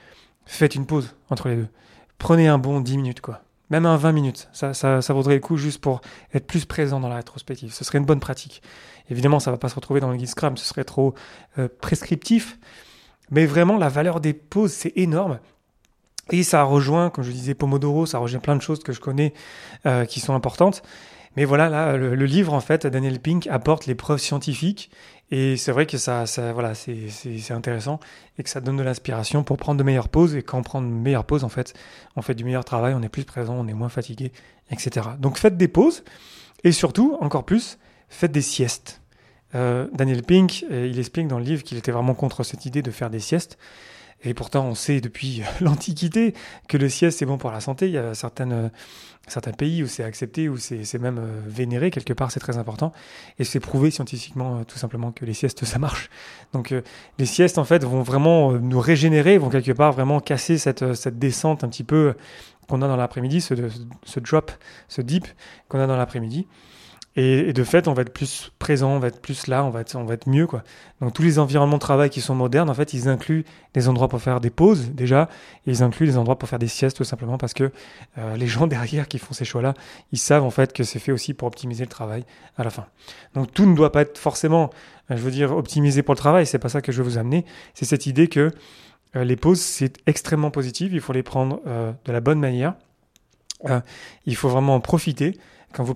faites 0.45 0.75
une 0.75 0.85
pause 0.85 1.15
entre 1.29 1.47
les 1.47 1.55
deux. 1.55 1.67
Prenez 2.17 2.47
un 2.47 2.57
bon 2.57 2.81
10 2.81 2.97
minutes, 2.97 3.21
quoi. 3.21 3.41
Même 3.69 3.85
un 3.85 3.97
20 3.97 4.11
minutes. 4.11 4.49
Ça, 4.53 5.01
vaudrait 5.09 5.35
le 5.35 5.39
coup 5.39 5.57
juste 5.57 5.79
pour 5.79 6.01
être 6.33 6.45
plus 6.45 6.65
présent 6.65 6.99
dans 6.99 7.09
la 7.09 7.15
rétrospective. 7.15 7.73
Ce 7.73 7.83
serait 7.83 7.97
une 7.97 8.05
bonne 8.05 8.19
pratique. 8.19 8.61
Évidemment, 9.09 9.39
ça 9.39 9.51
ne 9.51 9.55
va 9.55 9.59
pas 9.59 9.69
se 9.69 9.75
retrouver 9.75 9.99
dans 9.99 10.11
le 10.11 10.17
guide 10.17 10.27
Scrum, 10.27 10.57
ce 10.57 10.65
serait 10.65 10.83
trop 10.83 11.13
euh, 11.57 11.67
prescriptif. 11.81 12.59
Mais 13.31 13.45
vraiment, 13.45 13.77
la 13.77 13.89
valeur 13.89 14.19
des 14.19 14.33
pauses, 14.33 14.71
c'est 14.71 14.93
énorme. 14.95 15.39
Et 16.31 16.43
ça 16.43 16.63
rejoint, 16.63 17.09
comme 17.09 17.23
je 17.23 17.31
disais, 17.31 17.53
Pomodoro, 17.53 18.05
ça 18.05 18.17
rejoint 18.17 18.39
plein 18.39 18.55
de 18.55 18.61
choses 18.61 18.79
que 18.79 18.93
je 18.93 18.99
connais 18.99 19.33
euh, 19.85 20.05
qui 20.05 20.19
sont 20.19 20.33
importantes. 20.33 20.81
Mais 21.35 21.45
voilà, 21.45 21.69
là, 21.69 21.97
le, 21.97 22.13
livre, 22.25 22.53
en 22.53 22.61
fait, 22.61 22.87
Daniel 22.87 23.19
Pink 23.19 23.47
apporte 23.47 23.87
les 23.87 23.95
preuves 23.95 24.19
scientifiques. 24.19 24.89
Et 25.37 25.57
c'est 25.57 25.73
vrai 25.73 25.85
que 25.85 25.97
ça, 25.97 26.25
ça 26.27 26.53
voilà, 26.53 26.75
c'est 26.75 27.51
intéressant 27.51 27.99
et 28.39 28.43
que 28.43 28.49
ça 28.49 28.61
donne 28.61 28.77
de 28.77 28.83
l'inspiration 28.83 29.43
pour 29.43 29.57
prendre 29.57 29.77
de 29.77 29.83
meilleures 29.83 30.07
pauses. 30.07 30.33
Et 30.33 30.43
quand 30.43 30.59
on 30.59 30.63
prend 30.63 30.81
de 30.81 30.87
meilleures 30.87 31.25
pauses, 31.25 31.43
en 31.43 31.49
fait, 31.49 31.73
on 32.15 32.21
fait 32.21 32.35
du 32.35 32.45
meilleur 32.45 32.63
travail, 32.63 32.93
on 32.93 33.01
est 33.01 33.09
plus 33.09 33.25
présent, 33.25 33.53
on 33.53 33.67
est 33.67 33.73
moins 33.73 33.89
fatigué, 33.89 34.31
etc. 34.71 35.07
Donc 35.19 35.37
faites 35.37 35.57
des 35.57 35.67
pauses. 35.67 36.05
Et 36.63 36.71
surtout, 36.71 37.17
encore 37.19 37.43
plus, 37.43 37.77
faites 38.07 38.31
des 38.31 38.41
siestes. 38.41 39.01
Euh, 39.55 39.87
Daniel 39.91 40.23
Pink, 40.23 40.63
euh, 40.71 40.87
il 40.89 40.99
explique 40.99 41.27
dans 41.27 41.39
le 41.39 41.43
livre 41.43 41.63
qu'il 41.63 41.77
était 41.77 41.91
vraiment 41.91 42.13
contre 42.13 42.43
cette 42.43 42.65
idée 42.65 42.81
de 42.81 42.91
faire 42.91 43.09
des 43.09 43.19
siestes. 43.19 43.57
Et 44.25 44.33
pourtant, 44.33 44.65
on 44.65 44.75
sait 44.75 45.01
depuis 45.01 45.43
l'Antiquité 45.61 46.33
que 46.67 46.77
le 46.77 46.89
sieste, 46.89 47.19
c'est 47.19 47.25
bon 47.25 47.37
pour 47.37 47.51
la 47.51 47.61
santé. 47.61 47.87
Il 47.87 47.93
y 47.93 47.97
a 47.97 48.13
certaines, 48.13 48.51
euh, 48.53 48.69
certains 49.27 49.51
pays 49.51 49.83
où 49.83 49.87
c'est 49.87 50.03
accepté, 50.03 50.49
où 50.49 50.57
c'est 50.57 50.99
même 50.99 51.21
vénéré, 51.45 51.91
quelque 51.91 52.13
part, 52.13 52.31
c'est 52.31 52.39
très 52.39 52.57
important. 52.57 52.91
Et 53.39 53.43
c'est 53.43 53.59
prouvé 53.59 53.91
scientifiquement, 53.91 54.63
tout 54.63 54.77
simplement, 54.77 55.11
que 55.11 55.25
les 55.25 55.33
siestes, 55.33 55.63
ça 55.65 55.79
marche. 55.79 56.09
Donc, 56.53 56.73
les 57.17 57.25
siestes, 57.25 57.57
en 57.57 57.65
fait, 57.65 57.83
vont 57.83 58.01
vraiment 58.01 58.53
nous 58.53 58.79
régénérer, 58.79 59.37
vont 59.37 59.49
quelque 59.49 59.71
part 59.71 59.93
vraiment 59.93 60.19
casser 60.19 60.57
cette, 60.57 60.95
cette 60.95 61.19
descente 61.19 61.63
un 61.63 61.69
petit 61.69 61.83
peu 61.83 62.15
qu'on 62.67 62.81
a 62.81 62.87
dans 62.87 62.97
l'après-midi, 62.97 63.41
ce 63.41 64.19
drop, 64.19 64.51
ce 64.87 65.01
dip 65.01 65.27
qu'on 65.69 65.79
a 65.79 65.87
dans 65.87 65.97
l'après-midi. 65.97 66.47
Et, 67.17 67.53
de 67.53 67.63
fait, 67.63 67.87
on 67.87 67.93
va 67.93 68.01
être 68.01 68.13
plus 68.13 68.51
présent, 68.59 68.91
on 68.91 68.99
va 68.99 69.07
être 69.07 69.21
plus 69.21 69.47
là, 69.47 69.63
on 69.63 69.69
va 69.69 69.81
être, 69.81 69.95
on 69.95 70.03
va 70.03 70.15
être 70.15 70.27
mieux, 70.27 70.47
quoi. 70.47 70.63
Donc, 70.99 71.13
tous 71.13 71.21
les 71.21 71.39
environnements 71.39 71.77
de 71.77 71.81
travail 71.81 72.09
qui 72.09 72.19
sont 72.19 72.35
modernes, 72.35 72.69
en 72.69 72.73
fait, 72.73 72.93
ils 72.93 73.07
incluent 73.07 73.45
des 73.73 73.87
endroits 73.87 74.09
pour 74.09 74.21
faire 74.21 74.41
des 74.41 74.49
pauses, 74.49 74.91
déjà, 74.91 75.29
et 75.65 75.71
ils 75.71 75.81
incluent 75.81 76.07
des 76.07 76.17
endroits 76.17 76.37
pour 76.37 76.49
faire 76.49 76.59
des 76.59 76.67
siestes, 76.67 76.97
tout 76.97 77.05
simplement, 77.05 77.37
parce 77.37 77.53
que 77.53 77.71
euh, 78.17 78.35
les 78.35 78.47
gens 78.47 78.67
derrière 78.75 79.07
qui 79.07 79.17
font 79.17 79.33
ces 79.33 79.45
choix-là, 79.45 79.75
ils 80.11 80.19
savent, 80.19 80.43
en 80.43 80.49
fait, 80.49 80.73
que 80.73 80.83
c'est 80.83 80.99
fait 80.99 81.13
aussi 81.13 81.33
pour 81.33 81.47
optimiser 81.47 81.85
le 81.85 81.89
travail 81.89 82.25
à 82.57 82.65
la 82.65 82.69
fin. 82.69 82.85
Donc, 83.33 83.53
tout 83.53 83.65
ne 83.65 83.75
doit 83.75 83.93
pas 83.93 84.01
être 84.01 84.17
forcément, 84.17 84.69
euh, 85.09 85.15
je 85.15 85.21
veux 85.21 85.31
dire, 85.31 85.55
optimisé 85.55 86.03
pour 86.03 86.15
le 86.15 86.19
travail, 86.19 86.45
c'est 86.45 86.59
pas 86.59 86.69
ça 86.69 86.81
que 86.81 86.91
je 86.91 87.01
veux 87.01 87.09
vous 87.09 87.17
amener, 87.17 87.45
c'est 87.75 87.85
cette 87.85 88.07
idée 88.07 88.27
que 88.27 88.51
euh, 89.15 89.23
les 89.23 89.37
pauses, 89.37 89.61
c'est 89.61 89.99
extrêmement 90.05 90.51
positif, 90.51 90.91
il 90.91 90.99
faut 90.99 91.13
les 91.13 91.23
prendre 91.23 91.61
de 91.65 92.11
la 92.11 92.19
bonne 92.19 92.41
manière, 92.41 92.73
il 94.25 94.35
faut 94.35 94.49
vraiment 94.49 94.75
en 94.75 94.81
profiter, 94.81 95.37
quand 95.73 95.83
vous 95.83 95.93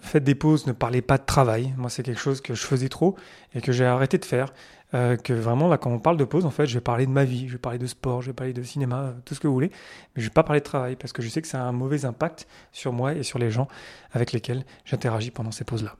faites 0.00 0.24
des 0.24 0.34
pauses, 0.34 0.66
ne 0.66 0.72
parlez 0.72 1.02
pas 1.02 1.18
de 1.18 1.24
travail. 1.24 1.74
Moi, 1.76 1.90
c'est 1.90 2.02
quelque 2.02 2.20
chose 2.20 2.40
que 2.40 2.54
je 2.54 2.62
faisais 2.64 2.88
trop 2.88 3.16
et 3.54 3.60
que 3.60 3.72
j'ai 3.72 3.84
arrêté 3.84 4.18
de 4.18 4.24
faire. 4.24 4.52
Euh, 4.94 5.16
que 5.16 5.32
vraiment, 5.32 5.66
là, 5.66 5.78
quand 5.78 5.90
on 5.90 5.98
parle 5.98 6.16
de 6.16 6.24
pause, 6.24 6.46
en 6.46 6.50
fait, 6.50 6.66
je 6.66 6.74
vais 6.74 6.80
parler 6.80 7.06
de 7.06 7.10
ma 7.10 7.24
vie, 7.24 7.48
je 7.48 7.54
vais 7.54 7.58
parler 7.58 7.78
de 7.78 7.86
sport, 7.88 8.22
je 8.22 8.28
vais 8.28 8.32
parler 8.32 8.52
de 8.52 8.62
cinéma, 8.62 9.00
euh, 9.00 9.12
tout 9.24 9.34
ce 9.34 9.40
que 9.40 9.48
vous 9.48 9.52
voulez, 9.52 9.72
mais 10.14 10.22
je 10.22 10.28
vais 10.28 10.32
pas 10.32 10.44
parler 10.44 10.60
de 10.60 10.64
travail 10.64 10.94
parce 10.94 11.12
que 11.12 11.22
je 11.22 11.28
sais 11.28 11.42
que 11.42 11.48
ça 11.48 11.60
a 11.60 11.64
un 11.64 11.72
mauvais 11.72 12.04
impact 12.04 12.46
sur 12.70 12.92
moi 12.92 13.14
et 13.14 13.24
sur 13.24 13.40
les 13.40 13.50
gens 13.50 13.66
avec 14.12 14.30
lesquels 14.30 14.64
j'interagis 14.84 15.32
pendant 15.32 15.50
ces 15.50 15.64
pauses-là. 15.64 15.96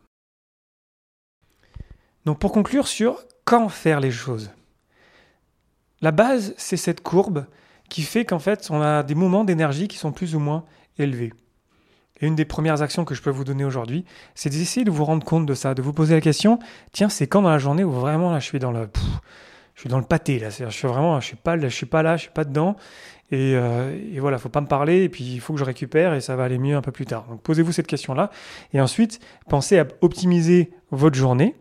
Donc, 2.27 2.39
pour 2.39 2.53
conclure 2.53 2.87
sur 2.87 3.25
quand 3.45 3.69
faire 3.69 3.99
les 3.99 4.13
choses, 4.13 4.53
la 6.01 6.13
base, 6.13 6.55
c'est 6.57 6.77
cette 6.77 7.01
courbe 7.01 7.47
qui 7.89 8.03
fait 8.03 8.25
qu'en 8.25 8.39
fait, 8.39 8.69
on 8.71 8.81
a 8.83 9.03
des 9.03 9.15
moments 9.15 9.45
d'énergie 9.45 9.89
qui 9.89 9.97
sont 9.97 10.13
plus 10.13 10.35
ou 10.35 10.39
moins 10.39 10.65
élevés. 10.99 11.33
Et 12.21 12.27
une 12.27 12.35
des 12.35 12.45
premières 12.45 12.83
actions 12.83 13.05
que 13.05 13.15
je 13.15 13.23
peux 13.23 13.31
vous 13.31 13.45
donner 13.45 13.65
aujourd'hui, 13.65 14.05
c'est 14.35 14.51
d'essayer 14.51 14.85
de 14.85 14.91
vous 14.91 15.05
rendre 15.05 15.25
compte 15.25 15.47
de 15.47 15.55
ça, 15.55 15.75
de 15.75 15.83
vous 15.83 15.93
poser 15.93 16.15
la 16.15 16.21
question, 16.21 16.59
tiens, 16.93 17.09
c'est 17.09 17.27
quand 17.27 17.43
dans 17.43 17.51
la 17.51 17.59
journée 17.59 17.85
où 17.85 17.91
vraiment 17.91 18.31
là 18.31 18.39
je 18.39 18.47
suis 18.47 18.59
dans 18.59 18.73
le 18.73 18.89
je 19.75 19.81
suis 19.81 19.91
dans 19.91 19.99
le 19.99 20.05
pâté 20.05 20.39
là, 20.39 20.49
je 20.49 20.69
suis 20.71 20.89
vraiment 20.89 21.21
je 21.21 21.27
suis 21.27 21.37
pas 21.37 21.59
je 21.59 21.69
suis 21.69 21.87
pas 21.87 22.03
là, 22.03 22.17
je 22.17 22.23
suis 22.23 22.31
pas 22.31 22.45
dedans. 22.45 22.77
Et, 23.33 23.57
euh, 23.57 23.99
et 24.15 24.21
voilà, 24.21 24.39
faut 24.39 24.49
pas 24.49 24.61
me 24.61 24.69
parler 24.69 25.03
et 25.03 25.09
puis 25.09 25.25
il 25.25 25.41
faut 25.41 25.53
que 25.53 25.59
je 25.59 25.65
récupère 25.65 26.15
et 26.15 26.21
ça 26.21 26.37
va 26.37 26.45
aller 26.45 26.59
mieux 26.59 26.77
un 26.77 26.81
peu 26.81 26.93
plus 26.93 27.07
tard. 27.07 27.27
Donc 27.29 27.43
posez-vous 27.43 27.73
cette 27.73 27.89
question 27.89 28.15
là 28.15 28.31
et 28.73 28.81
ensuite 28.81 29.19
pensez 29.49 29.79
à 29.81 29.87
optimiser 30.01 30.71
votre 30.93 31.17
journée 31.17 31.57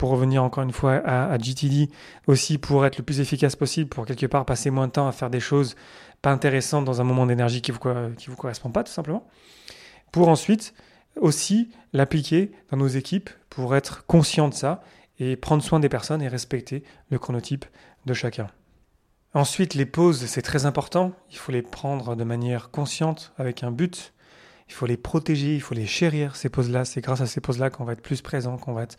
pour 0.00 0.08
revenir 0.08 0.42
encore 0.42 0.64
une 0.64 0.72
fois 0.72 0.94
à, 1.04 1.36
GTD, 1.36 1.90
aussi 2.26 2.56
pour 2.56 2.86
être 2.86 2.96
le 2.96 3.04
plus 3.04 3.20
efficace 3.20 3.54
possible, 3.54 3.90
pour 3.90 4.06
quelque 4.06 4.24
part 4.24 4.46
passer 4.46 4.70
moins 4.70 4.86
de 4.86 4.92
temps 4.92 5.06
à 5.06 5.12
faire 5.12 5.28
des 5.28 5.40
choses 5.40 5.76
pas 6.22 6.30
intéressantes 6.30 6.86
dans 6.86 7.02
un 7.02 7.04
moment 7.04 7.26
d'énergie 7.26 7.60
qui 7.60 7.70
vous, 7.70 7.78
qui 8.16 8.30
vous 8.30 8.36
correspond 8.36 8.70
pas, 8.70 8.82
tout 8.82 8.92
simplement. 8.92 9.26
Pour 10.10 10.30
ensuite 10.30 10.72
aussi 11.20 11.68
l'appliquer 11.92 12.50
dans 12.70 12.78
nos 12.78 12.86
équipes 12.86 13.28
pour 13.50 13.76
être 13.76 14.06
conscient 14.06 14.48
de 14.48 14.54
ça 14.54 14.82
et 15.18 15.36
prendre 15.36 15.62
soin 15.62 15.80
des 15.80 15.90
personnes 15.90 16.22
et 16.22 16.28
respecter 16.28 16.82
le 17.10 17.18
chronotype 17.18 17.66
de 18.06 18.14
chacun. 18.14 18.46
Ensuite, 19.34 19.74
les 19.74 19.84
pauses, 19.84 20.24
c'est 20.24 20.40
très 20.40 20.64
important. 20.64 21.12
Il 21.30 21.36
faut 21.36 21.52
les 21.52 21.60
prendre 21.60 22.16
de 22.16 22.24
manière 22.24 22.70
consciente, 22.70 23.34
avec 23.36 23.62
un 23.64 23.70
but. 23.70 24.14
Il 24.66 24.72
faut 24.72 24.86
les 24.86 24.96
protéger, 24.96 25.56
il 25.56 25.60
faut 25.60 25.74
les 25.74 25.86
chérir, 25.86 26.36
ces 26.36 26.48
pauses-là. 26.48 26.86
C'est 26.86 27.02
grâce 27.02 27.20
à 27.20 27.26
ces 27.26 27.42
pauses-là 27.42 27.68
qu'on 27.68 27.84
va 27.84 27.92
être 27.92 28.00
plus 28.00 28.22
présent, 28.22 28.56
qu'on 28.56 28.72
va 28.72 28.84
être 28.84 28.96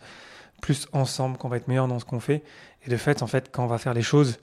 plus 0.62 0.88
ensemble, 0.92 1.36
qu'on 1.36 1.48
va 1.48 1.58
être 1.58 1.68
meilleur 1.68 1.88
dans 1.88 1.98
ce 1.98 2.06
qu'on 2.06 2.20
fait. 2.20 2.42
Et 2.86 2.90
de 2.90 2.96
fait, 2.96 3.22
en 3.22 3.26
fait, 3.26 3.50
quand 3.52 3.64
on 3.64 3.66
va 3.66 3.76
faire 3.76 3.92
les 3.92 4.02
choses, 4.02 4.38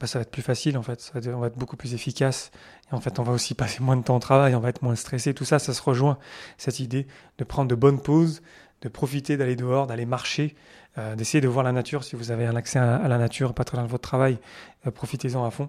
bah, 0.00 0.06
ça 0.06 0.18
va 0.18 0.22
être 0.22 0.30
plus 0.30 0.40
facile, 0.40 0.78
en 0.78 0.82
fait. 0.82 1.12
on 1.14 1.40
va 1.40 1.48
être 1.48 1.58
beaucoup 1.58 1.76
plus 1.76 1.92
efficace. 1.92 2.50
Et 2.90 2.94
en 2.94 3.00
fait, 3.00 3.18
on 3.18 3.22
va 3.22 3.32
aussi 3.32 3.54
passer 3.62 3.82
moins 3.82 3.96
de 3.96 4.02
temps 4.02 4.16
au 4.16 4.20
travail, 4.20 4.54
on 4.54 4.60
va 4.60 4.70
être 4.70 4.82
moins 4.82 4.94
stressé. 4.94 5.34
Tout 5.34 5.44
ça, 5.44 5.58
ça 5.58 5.74
se 5.74 5.82
rejoint. 5.82 6.16
Cette 6.56 6.80
idée 6.80 7.06
de 7.36 7.44
prendre 7.44 7.68
de 7.68 7.74
bonnes 7.74 8.00
pauses, 8.00 8.40
de 8.80 8.88
profiter 8.88 9.36
d'aller 9.36 9.56
dehors, 9.56 9.86
d'aller 9.86 10.06
marcher, 10.06 10.54
euh, 10.96 11.16
d'essayer 11.16 11.40
de 11.40 11.48
voir 11.48 11.64
la 11.64 11.72
nature. 11.72 12.04
Si 12.04 12.14
vous 12.14 12.30
avez 12.30 12.46
un 12.46 12.54
accès 12.54 12.78
à, 12.78 13.08
la 13.08 13.18
nature, 13.18 13.52
pas 13.52 13.64
très 13.64 13.76
loin 13.76 13.84
de 13.84 13.90
votre 13.90 14.08
travail, 14.08 14.38
euh, 14.86 14.92
profitez-en 14.92 15.44
à 15.44 15.50
fond. 15.50 15.68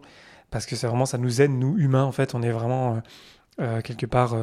Parce 0.52 0.68
que 0.68 0.76
c'est 0.76 0.86
vraiment, 0.86 1.08
ça 1.08 1.18
nous 1.18 1.42
aide, 1.42 1.52
nous, 1.52 1.78
humains, 1.80 2.04
en 2.04 2.12
fait. 2.12 2.36
On 2.36 2.44
est 2.44 2.52
vraiment, 2.52 3.02
euh, 3.60 3.82
quelque 3.82 4.06
part, 4.06 4.36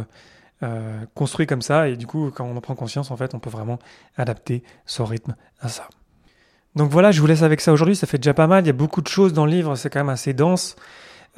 euh, 0.63 1.05
construit 1.15 1.47
comme 1.47 1.63
ça. 1.63 1.89
Et 1.89 1.97
du 1.97 2.07
coup, 2.07 2.31
quand 2.35 2.45
on 2.45 2.57
en 2.57 2.61
prend 2.61 2.75
conscience, 2.75 3.11
en 3.11 3.17
fait, 3.17 3.35
on 3.35 3.39
peut 3.39 3.51
vraiment 3.51 3.79
adapter 4.17 4.63
son 4.87 5.05
rythme 5.05 5.35
à 5.61 5.69
ça. 5.69 5.89
Donc 6.75 6.91
voilà, 6.91 7.11
je 7.13 7.21
vous 7.21 7.27
laisse 7.27 7.43
avec 7.43 7.61
ça 7.61 7.73
aujourd'hui. 7.73 7.97
Ça 7.97 8.07
fait 8.07 8.19
déjà 8.19 8.35
pas 8.35 8.47
mal. 8.47 8.65
Il 8.65 8.67
y 8.67 8.71
a 8.71 8.75
beaucoup 8.75 9.03
de 9.03 9.09
choses 9.09 9.33
dans 9.33 9.45
le 9.45 9.53
livre. 9.53 9.77
C'est 9.77 9.91
quand 9.91 10.01
même 10.01 10.09
assez 10.09 10.33
dense. 10.33 10.77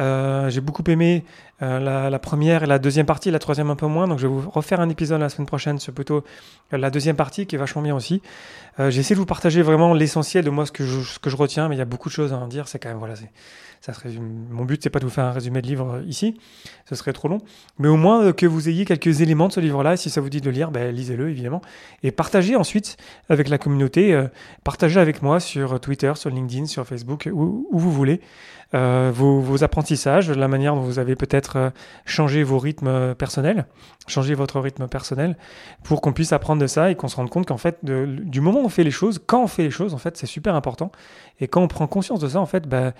Euh, 0.01 0.51
j'ai 0.51 0.61
beaucoup 0.61 0.83
aimé 0.89 1.25
euh, 1.63 2.11
la, 2.11 2.19
première 2.19 2.65
et 2.65 2.67
la 2.67 2.81
deuxième 2.81 3.07
partie, 3.07 3.31
la 3.31 3.39
troisième 3.39 3.71
un 3.71 3.77
peu 3.77 3.87
moins. 3.87 4.09
Donc 4.09 4.19
je 4.19 4.27
vais 4.27 4.33
vous 4.33 4.51
refaire 4.51 4.81
un 4.81 4.89
épisode 4.89 5.21
la 5.21 5.29
semaine 5.29 5.47
prochaine 5.47 5.79
sur 5.79 5.93
plutôt 5.93 6.25
la 6.73 6.91
deuxième 6.91 7.17
partie 7.17 7.47
qui 7.47 7.55
est 7.55 7.59
vachement 7.59 7.83
bien 7.83 7.95
aussi. 7.95 8.21
Euh, 8.81 8.91
j'ai 8.91 9.01
essayé 9.01 9.15
de 9.15 9.21
vous 9.21 9.27
partager 9.27 9.63
vraiment 9.63 9.95
l'essentiel 9.95 10.45
de 10.45 10.51
moi 10.51 10.67
ce 10.67 10.73
que 10.73 10.85
je, 10.85 11.37
retiens, 11.37 11.69
mais 11.69 11.77
il 11.77 11.79
y 11.79 11.83
a 11.83 11.87
beaucoup 11.87 12.09
de 12.09 12.15
choses 12.15 12.33
à 12.33 12.37
en 12.37 12.49
dire. 12.49 12.67
C'est 12.67 12.81
quand 12.81 12.89
même 12.89 12.99
voilà, 12.99 13.15
ça 13.81 13.93
se. 13.93 14.09
Mon 14.51 14.65
but 14.65 14.83
c'est 14.83 14.91
pas 14.91 14.99
de 14.99 15.05
vous 15.05 15.11
faire 15.11 15.25
un 15.25 15.33
résumé 15.33 15.63
de 15.63 15.69
livre 15.69 16.03
ici, 16.07 16.41
ce 16.89 16.97
serait 16.97 17.13
trop 17.13 17.29
long, 17.29 17.39
mais 17.79 17.87
au 17.87 17.97
moins 17.97 18.33
que 18.33 18.47
vous 18.47 18.69
ayez 18.69 18.85
quelques 18.85 19.21
éléments 19.21 19.47
de 19.47 19.53
ce 19.53 19.61
livre-là. 19.61 19.97
Si 19.97 20.11
ça 20.11 20.21
vous 20.21 20.31
dit 20.31 20.41
de 20.41 20.51
lire, 20.51 20.73
ben, 20.73 20.93
lisez-le 20.93 21.31
évidemment 21.31 21.63
et 22.03 22.11
partagez 22.11 22.57
ensuite 22.57 22.97
avec 23.29 23.49
la 23.49 23.59
communauté. 23.59 24.21
partagez 24.65 24.99
avec 24.99 25.23
moi 25.23 25.39
sur 25.39 25.79
Twitter, 25.79 26.13
sur 26.17 26.31
LinkedIn, 26.31 26.67
sur 26.67 26.85
Facebook, 26.85 27.29
où, 27.33 27.69
où 27.71 27.79
vous 27.79 27.93
voulez. 27.93 28.21
Euh, 28.75 29.13
vos, 29.15 29.41
vos, 29.41 29.63
apprentissages, 29.63 30.31
la 30.31 30.49
manière 30.49 30.75
dont 30.75 30.81
vous 30.81 30.99
avez 30.99 31.15
peut-être 31.15 31.57
euh, 31.57 31.71
changé 32.07 32.43
vos 32.43 32.59
rythmes 32.59 33.15
personnels, 33.15 33.67
changé 34.07 34.35
votre 34.35 34.59
rythme 34.59 34.89
personnel, 34.89 35.37
pour 35.85 36.01
qu'on 36.01 36.13
puisse 36.13 36.33
apprendre 36.33 36.61
de 36.61 36.67
ça 36.67 36.91
et 36.91 36.95
qu'on 36.95 37.09
se 37.09 37.17
rende 37.17 37.31
compte 37.31 37.47
qu'en 37.47 37.57
fait, 37.57 37.85
du 37.85 38.41
moment 38.41 38.61
où 38.61 38.65
on 38.65 38.69
fait 38.69 38.85
les 38.85 38.91
choses, 38.91 39.21
quand 39.25 39.43
on 39.43 39.47
fait 39.47 39.63
les 39.63 39.71
choses, 39.71 39.95
en 39.95 39.99
fait, 39.99 40.17
c'est 40.17 40.27
super 40.27 40.55
important. 40.55 40.91
Et 41.41 41.47
quand 41.47 41.63
on 41.63 41.69
prend 41.69 41.87
conscience 41.87 42.21
de 42.21 42.29
ça, 42.29 42.41
en 42.41 42.47
fait, 42.47 42.69
bah, 42.69 42.93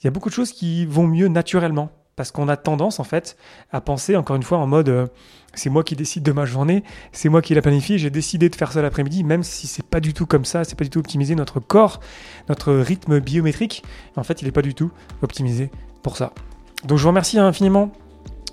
il 0.00 0.04
y 0.04 0.08
a 0.08 0.10
beaucoup 0.10 0.28
de 0.28 0.34
choses 0.34 0.52
qui 0.52 0.86
vont 0.86 1.06
mieux 1.06 1.28
naturellement. 1.28 1.90
Parce 2.16 2.30
qu'on 2.30 2.48
a 2.48 2.56
tendance, 2.56 2.98
en 2.98 3.04
fait, 3.04 3.36
à 3.70 3.82
penser, 3.82 4.16
encore 4.16 4.36
une 4.36 4.42
fois, 4.42 4.56
en 4.56 4.66
mode 4.66 4.88
euh, 4.88 5.06
c'est 5.54 5.68
moi 5.68 5.84
qui 5.84 5.96
décide 5.96 6.22
de 6.22 6.32
ma 6.32 6.46
journée, 6.46 6.82
c'est 7.12 7.28
moi 7.28 7.42
qui 7.42 7.54
la 7.54 7.60
planifie, 7.60 7.98
j'ai 7.98 8.08
décidé 8.08 8.48
de 8.48 8.56
faire 8.56 8.72
ça 8.72 8.80
l'après-midi, 8.80 9.22
même 9.22 9.42
si 9.42 9.66
c'est 9.66 9.84
pas 9.84 10.00
du 10.00 10.14
tout 10.14 10.24
comme 10.24 10.46
ça, 10.46 10.64
c'est 10.64 10.78
pas 10.78 10.84
du 10.84 10.90
tout 10.90 10.98
optimisé. 10.98 11.34
Notre 11.34 11.60
corps, 11.60 12.00
notre 12.48 12.72
rythme 12.72 13.20
biométrique, 13.20 13.82
en 14.16 14.22
fait, 14.22 14.40
il 14.40 14.46
n'est 14.46 14.52
pas 14.52 14.62
du 14.62 14.74
tout 14.74 14.90
optimisé 15.20 15.70
pour 16.02 16.16
ça. 16.16 16.32
Donc 16.84 16.96
je 16.96 17.02
vous 17.02 17.08
remercie 17.08 17.38
infiniment 17.38 17.92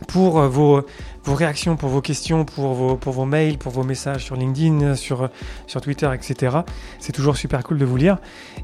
pour 0.10 0.40
euh, 0.40 0.50
vos, 0.50 0.84
réactions, 1.26 1.78
pour 1.78 1.88
vos 1.88 2.02
questions, 2.02 2.44
pour 2.44 2.74
vos, 2.74 3.26
mails, 3.26 3.58
pour 3.58 3.72
vos 3.72 3.84
messages 3.84 4.26
sur 4.26 4.36
LinkedIn, 4.36 4.96
sur, 4.96 5.30
sur 5.68 5.80
Twitter, 5.80 6.10
etc. 6.14 6.58
C'est 7.00 7.14
toujours 7.14 7.38
super 7.38 7.64
cool 7.64 7.78
de 7.78 7.86
vous 7.86 7.96
lire. 7.96 8.18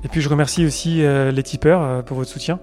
Et 0.03 0.09
puis 0.09 0.19
je 0.19 0.27
remercie 0.27 0.65
aussi 0.65 1.05
euh, 1.05 1.31
les 1.31 1.43
tipeurs 1.43 2.03
pour 2.03 2.17
votre 2.17 2.29
soutien. 2.29 2.59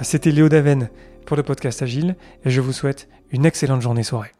C'était 0.00 0.30
Léo 0.30 0.48
Daven 0.48 0.88
pour 1.26 1.36
le 1.36 1.42
podcast 1.42 1.82
Agile 1.82 2.16
et 2.44 2.50
je 2.50 2.60
vous 2.60 2.72
souhaite 2.72 3.08
une 3.30 3.44
excellente 3.44 3.82
journée 3.82 4.04
soirée. 4.04 4.32